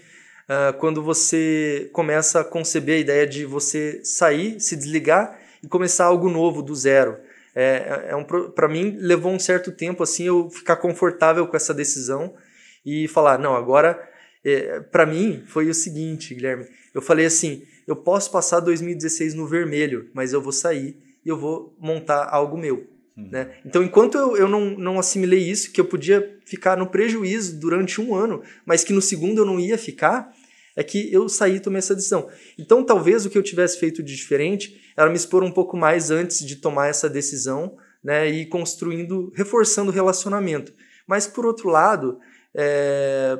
[0.48, 6.04] uh, quando você começa a conceber a ideia de você sair, se desligar e começar
[6.04, 7.16] algo novo do zero.
[7.54, 11.74] É, é um, para mim, levou um certo tempo assim eu ficar confortável com essa
[11.74, 12.34] decisão
[12.84, 14.00] e falar: não, agora,
[14.44, 16.66] é, para mim, foi o seguinte, Guilherme.
[16.94, 21.36] Eu falei assim: eu posso passar 2016 no vermelho, mas eu vou sair e eu
[21.36, 22.86] vou montar algo meu.
[23.16, 23.28] Uhum.
[23.30, 23.56] Né?
[23.64, 28.00] Então, enquanto eu, eu não, não assimilei isso, que eu podia ficar no prejuízo durante
[28.00, 30.32] um ano, mas que no segundo eu não ia ficar,
[30.74, 32.28] é que eu saí e tomei essa decisão.
[32.58, 36.10] Então, talvez o que eu tivesse feito de diferente era me expor um pouco mais
[36.10, 40.72] antes de tomar essa decisão né, e construindo, reforçando o relacionamento.
[41.06, 42.18] Mas, por outro lado,
[42.54, 43.38] é,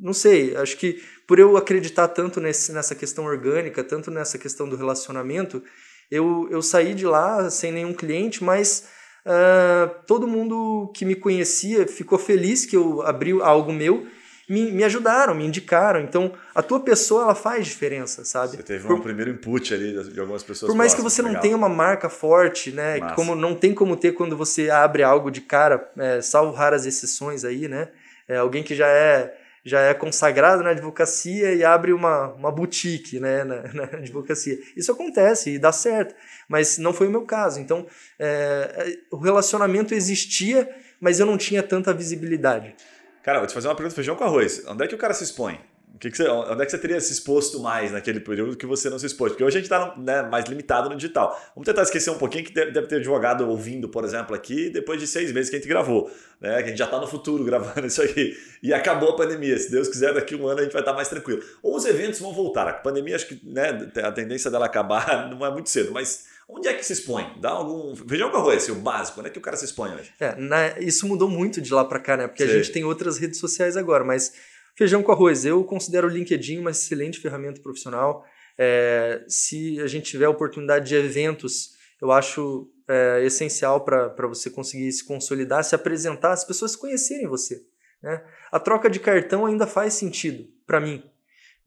[0.00, 4.68] não sei, acho que por eu acreditar tanto nesse, nessa questão orgânica, tanto nessa questão
[4.68, 5.62] do relacionamento,
[6.10, 8.88] Eu, eu saí de lá sem nenhum cliente, mas
[9.26, 14.06] uh, todo mundo que me conhecia ficou feliz que eu abri algo meu
[14.48, 16.00] me, me ajudaram, me indicaram.
[16.00, 18.56] Então, a tua pessoa, ela faz diferença, sabe?
[18.56, 21.22] Você teve por, um primeiro input ali de algumas pessoas Por mais próximas, que você
[21.22, 21.42] não legal.
[21.42, 22.98] tenha uma marca forte, né?
[22.98, 23.14] Massa.
[23.14, 27.44] Como não tem como ter quando você abre algo de cara, é, salvo raras exceções
[27.44, 27.88] aí, né?
[28.26, 29.36] É, alguém que já é
[29.68, 34.58] já é consagrado na advocacia e abre uma, uma boutique né, na, na advocacia.
[34.76, 36.14] Isso acontece e dá certo,
[36.48, 37.60] mas não foi o meu caso.
[37.60, 37.86] Então,
[38.18, 42.74] é, o relacionamento existia, mas eu não tinha tanta visibilidade.
[43.22, 44.64] Cara, vou te fazer uma pergunta feijão com arroz.
[44.66, 45.60] Onde é que o cara se expõe?
[45.98, 48.88] Que que você, onde é que você teria se exposto mais naquele período que você
[48.88, 49.32] não se expôs?
[49.32, 51.38] Porque hoje a gente está né, mais limitado no digital.
[51.54, 55.06] Vamos tentar esquecer um pouquinho que deve, ter advogado ouvindo, por exemplo, aqui, depois de
[55.06, 56.10] seis meses que a gente gravou.
[56.40, 56.56] Né?
[56.58, 58.36] Que a gente já está no futuro gravando isso aqui.
[58.62, 59.58] E acabou a pandemia.
[59.58, 61.42] Se Deus quiser, daqui a um ano a gente vai estar mais tranquilo.
[61.62, 62.68] Ou os eventos vão voltar.
[62.68, 66.68] A pandemia, acho que né, a tendência dela acabar não é muito cedo, mas onde
[66.68, 67.26] é que se expõe?
[67.40, 67.96] Dá algum.
[67.96, 69.18] Feijão com arroz, o básico.
[69.18, 70.12] Onde é que o cara se expõe hoje?
[70.20, 72.28] É, na, isso mudou muito de lá para cá, né?
[72.28, 72.54] Porque Sei.
[72.54, 74.32] a gente tem outras redes sociais agora, mas
[74.78, 78.24] feijão com arroz, eu considero o LinkedIn uma excelente ferramenta profissional.
[78.56, 81.70] É, se a gente tiver a oportunidade de eventos,
[82.00, 87.60] eu acho é, essencial para você conseguir se consolidar, se apresentar, as pessoas conhecerem você.
[88.00, 88.24] Né?
[88.52, 91.02] A troca de cartão ainda faz sentido para mim.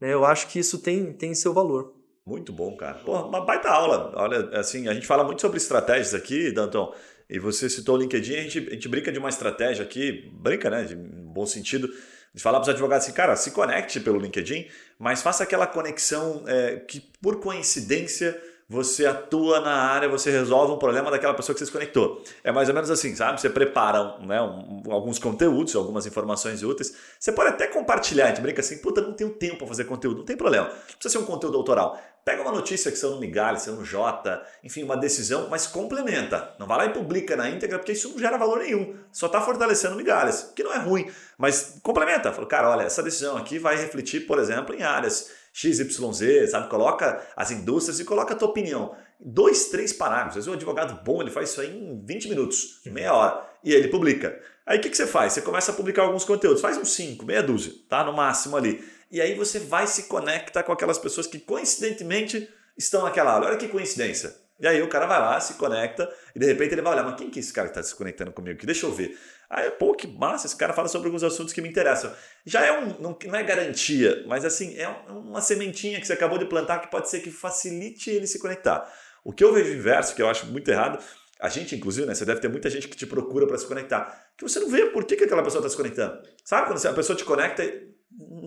[0.00, 0.14] Né?
[0.14, 1.94] Eu acho que isso tem, tem seu valor.
[2.24, 3.00] Muito bom, cara.
[3.00, 4.10] Porra, uma baita aula.
[4.16, 6.94] Olha, assim, a gente fala muito sobre estratégias aqui, Danton.
[7.28, 10.70] E você citou o LinkedIn, a gente, a gente brinca de uma estratégia aqui, brinca,
[10.70, 10.84] né?
[10.84, 11.88] De bom sentido,
[12.34, 14.66] de falar para os advogados assim, cara, se conecte pelo LinkedIn,
[14.98, 18.40] mas faça aquela conexão é, que, por coincidência,
[18.72, 22.22] você atua na área, você resolve um problema daquela pessoa que você se conectou.
[22.42, 23.38] É mais ou menos assim, sabe?
[23.38, 26.94] Você prepara né, um, alguns conteúdos, algumas informações úteis.
[27.18, 30.18] Você pode até compartilhar, a gente brinca assim, puta, não tenho tempo para fazer conteúdo,
[30.18, 30.68] não tem problema.
[30.68, 32.00] Não precisa ser um conteúdo autoral.
[32.24, 36.54] Pega uma notícia que saiu no Migalha, saiu no Jota, enfim, uma decisão, mas complementa.
[36.56, 38.96] Não vai lá e publica na íntegra, porque isso não gera valor nenhum.
[39.10, 42.32] Só está fortalecendo migalhas, que não é ruim, mas complementa.
[42.32, 46.68] Fala, cara, olha, essa decisão aqui vai refletir, por exemplo, em áreas XYZ, sabe?
[46.68, 48.94] Coloca as indústrias e coloca a tua opinião.
[49.18, 50.30] Dois, três parágrafos.
[50.30, 53.72] Às vezes um advogado bom, ele faz isso aí em 20 minutos, meia hora, e
[53.72, 54.40] ele publica.
[54.64, 55.32] Aí o que, que você faz?
[55.32, 58.04] Você começa a publicar alguns conteúdos, faz uns 5, meia dúzia, tá?
[58.04, 58.82] No máximo ali.
[59.12, 62.48] E aí você vai se conecta com aquelas pessoas que coincidentemente
[62.78, 63.48] estão naquela aula.
[63.48, 64.34] Olha que coincidência.
[64.58, 67.16] E aí o cara vai lá, se conecta, e de repente ele vai olhar, mas
[67.16, 68.64] quem que é esse cara que está se conectando comigo aqui?
[68.64, 69.18] Deixa eu ver.
[69.50, 72.14] Aí, pô, que massa, esse cara fala sobre alguns assuntos que me interessam.
[72.46, 76.38] Já é um, não, não é garantia, mas assim, é uma sementinha que você acabou
[76.38, 78.90] de plantar que pode ser que facilite ele se conectar.
[79.24, 81.02] O que eu vejo inverso, que eu acho muito errado,
[81.40, 82.14] a gente, inclusive, né?
[82.14, 84.26] Você deve ter muita gente que te procura para se conectar.
[84.38, 86.22] Que você não vê por que, que aquela pessoa está se conectando.
[86.44, 87.64] Sabe quando a pessoa te conecta,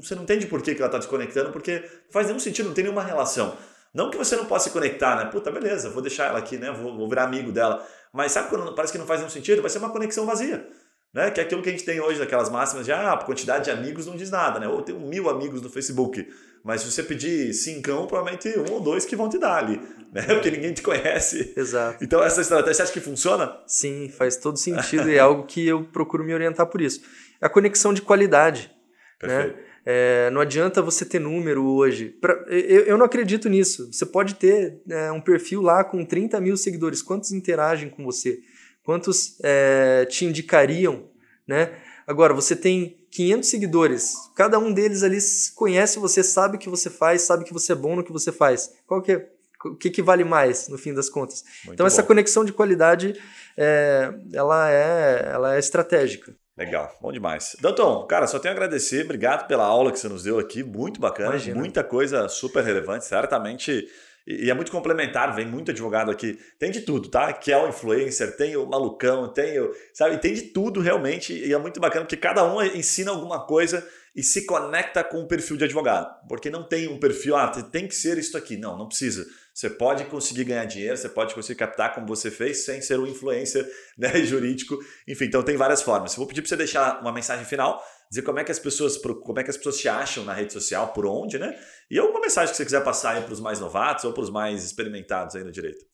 [0.01, 2.67] você não entende por que, que ela está te conectando, porque não faz nenhum sentido,
[2.67, 3.57] não tem nenhuma relação.
[3.93, 5.31] Não que você não possa se conectar, né?
[5.31, 6.69] Puta, beleza, vou deixar ela aqui, né?
[6.69, 7.85] Vou, vou virar amigo dela.
[8.11, 9.61] Mas sabe quando parece que não faz nenhum sentido?
[9.61, 10.67] Vai ser uma conexão vazia.
[11.13, 11.31] Né?
[11.31, 13.71] Que é aquilo que a gente tem hoje, daquelas máximas de ah, a quantidade de
[13.71, 14.67] amigos não diz nada, né?
[14.67, 16.27] Ou tem mil amigos no Facebook.
[16.61, 19.79] Mas se você pedir cincão, provavelmente um ou dois que vão te dar ali,
[20.11, 20.23] né?
[20.27, 21.53] Porque ninguém te conhece.
[21.55, 22.03] Exato.
[22.03, 23.57] Então essa estratégia, você acha que funciona?
[23.65, 27.01] Sim, faz todo sentido e é algo que eu procuro me orientar por isso.
[27.39, 28.69] A conexão de qualidade.
[29.17, 29.55] Perfeito.
[29.55, 29.64] Né?
[29.85, 32.09] É, não adianta você ter número hoje.
[32.19, 33.87] Pra, eu, eu, não acredito nisso.
[33.93, 37.03] Você pode ter é, um perfil lá com 30 mil seguidores.
[37.03, 38.39] Quantos interagem com você?
[38.83, 41.07] Quantos é, te indicariam?
[41.47, 41.77] Né?
[42.07, 44.13] Agora, você tem 500 seguidores.
[44.35, 45.19] Cada um deles ali
[45.55, 48.31] conhece você, sabe o que você faz, sabe que você é bom no que você
[48.31, 48.71] faz.
[48.87, 49.29] Qual que é,
[49.63, 51.43] o que, que vale mais, no fim das contas?
[51.63, 51.87] Muito então, bom.
[51.87, 53.19] essa conexão de qualidade,
[53.55, 56.35] é, ela, é, ela é estratégica.
[56.57, 57.55] Legal, bom demais.
[57.59, 59.03] Danton, cara, só tenho a agradecer.
[59.03, 60.63] Obrigado pela aula que você nos deu aqui.
[60.63, 61.59] Muito bacana, Imagina.
[61.59, 63.05] muita coisa super relevante.
[63.05, 63.85] Certamente
[64.27, 66.39] e é muito complementar, vem muito advogado aqui.
[66.57, 67.31] Tem de tudo, tá?
[67.31, 69.71] Que é o influencer, tem o malucão, tem o.
[69.93, 70.17] Sabe?
[70.17, 71.31] Tem de tudo realmente.
[71.31, 75.27] E é muito bacana porque cada um ensina alguma coisa e se conecta com o
[75.27, 76.07] perfil de advogado.
[76.27, 78.57] Porque não tem um perfil, ah, tem que ser isso aqui.
[78.57, 79.27] Não, não precisa.
[79.55, 83.07] Você pode conseguir ganhar dinheiro, você pode conseguir captar como você fez, sem ser um
[83.07, 83.65] influencer
[83.97, 84.77] né, jurídico.
[85.07, 86.11] Enfim, então tem várias formas.
[86.11, 88.97] Eu vou pedir para você deixar uma mensagem final dizer como é que as pessoas
[88.97, 91.57] como é que as pessoas te acham na rede social, por onde, né?
[91.89, 94.65] E alguma mensagem que você quiser passar para os mais novatos ou para os mais
[94.65, 95.85] experimentados aí no direito.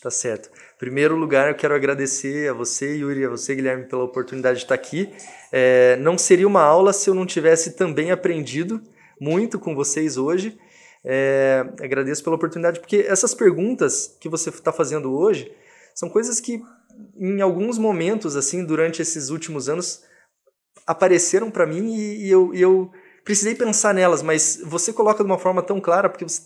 [0.00, 0.48] Tá certo.
[0.48, 4.64] Em primeiro lugar, eu quero agradecer a você, Yuri, a você, Guilherme, pela oportunidade de
[4.64, 5.12] estar aqui.
[5.50, 8.80] É, não seria uma aula se eu não tivesse também aprendido
[9.20, 10.56] muito com vocês hoje.
[11.04, 15.50] É, agradeço pela oportunidade, porque essas perguntas que você está fazendo hoje
[15.94, 16.62] são coisas que,
[17.16, 20.02] em alguns momentos, assim, durante esses últimos anos,
[20.86, 22.90] apareceram para mim e, e, eu, e eu
[23.24, 26.42] precisei pensar nelas, mas você coloca de uma forma tão clara, porque você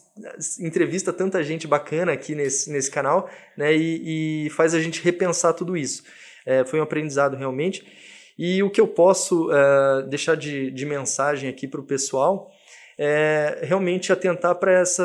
[0.60, 3.74] entrevista tanta gente bacana aqui nesse, nesse canal, né?
[3.74, 6.02] E, e faz a gente repensar tudo isso.
[6.46, 7.84] É, foi um aprendizado realmente.
[8.38, 12.50] E o que eu posso uh, deixar de, de mensagem aqui para o pessoal
[12.98, 15.04] é realmente atentar para essa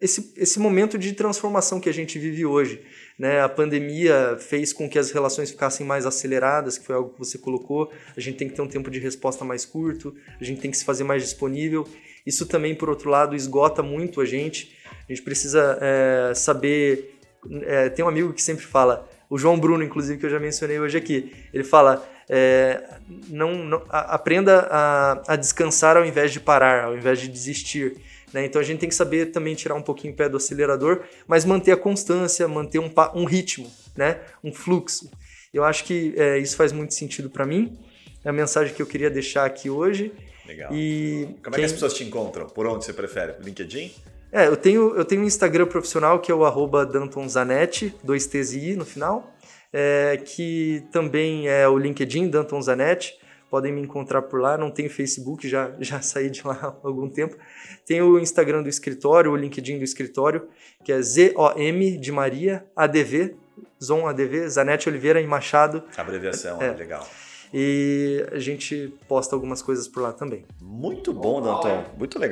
[0.00, 2.82] esse, esse momento de transformação que a gente vive hoje.
[3.18, 3.40] Né?
[3.42, 7.36] A pandemia fez com que as relações ficassem mais aceleradas, que foi algo que você
[7.36, 7.92] colocou.
[8.16, 10.78] A gente tem que ter um tempo de resposta mais curto, a gente tem que
[10.78, 11.86] se fazer mais disponível.
[12.26, 14.74] Isso também, por outro lado, esgota muito a gente.
[15.06, 17.18] A gente precisa é, saber.
[17.62, 20.78] É, tem um amigo que sempre fala, o João Bruno, inclusive, que eu já mencionei
[20.78, 21.32] hoje aqui.
[21.52, 22.80] Ele fala: é,
[23.28, 27.96] não, não a, aprenda a, a descansar ao invés de parar, ao invés de desistir.
[28.32, 28.44] Né?
[28.44, 31.44] Então a gente tem que saber também tirar um pouquinho o pé do acelerador, mas
[31.44, 34.20] manter a constância, manter um, um ritmo, né?
[34.44, 35.10] um fluxo.
[35.52, 37.76] Eu acho que é, isso faz muito sentido para mim.
[38.24, 40.12] É a mensagem que eu queria deixar aqui hoje.
[40.46, 40.72] Legal.
[40.72, 41.54] E Como quem...
[41.54, 42.46] é que as pessoas te encontram?
[42.46, 43.34] Por onde você prefere?
[43.42, 43.92] LinkedIn?
[44.30, 46.88] É, eu tenho, eu tenho um Instagram profissional que é o arroba
[47.28, 49.34] Zanetti, dois T's e I no final,
[49.72, 54.56] é, que também é o LinkedIn, Danton Zanetti podem me encontrar por lá.
[54.56, 57.36] Não tenho Facebook, já, já saí de lá há algum tempo.
[57.84, 60.48] Tem o Instagram do escritório, o LinkedIn do escritório,
[60.84, 63.34] que é ZOM de Maria ADV,
[63.82, 65.82] Zon ADV, Zanete Oliveira em Machado.
[65.96, 66.72] Abreviação, é.
[66.72, 67.06] legal.
[67.52, 70.44] E a gente posta algumas coisas por lá também.
[70.60, 71.84] Muito bom, Danton.
[71.98, 72.28] Muito legal.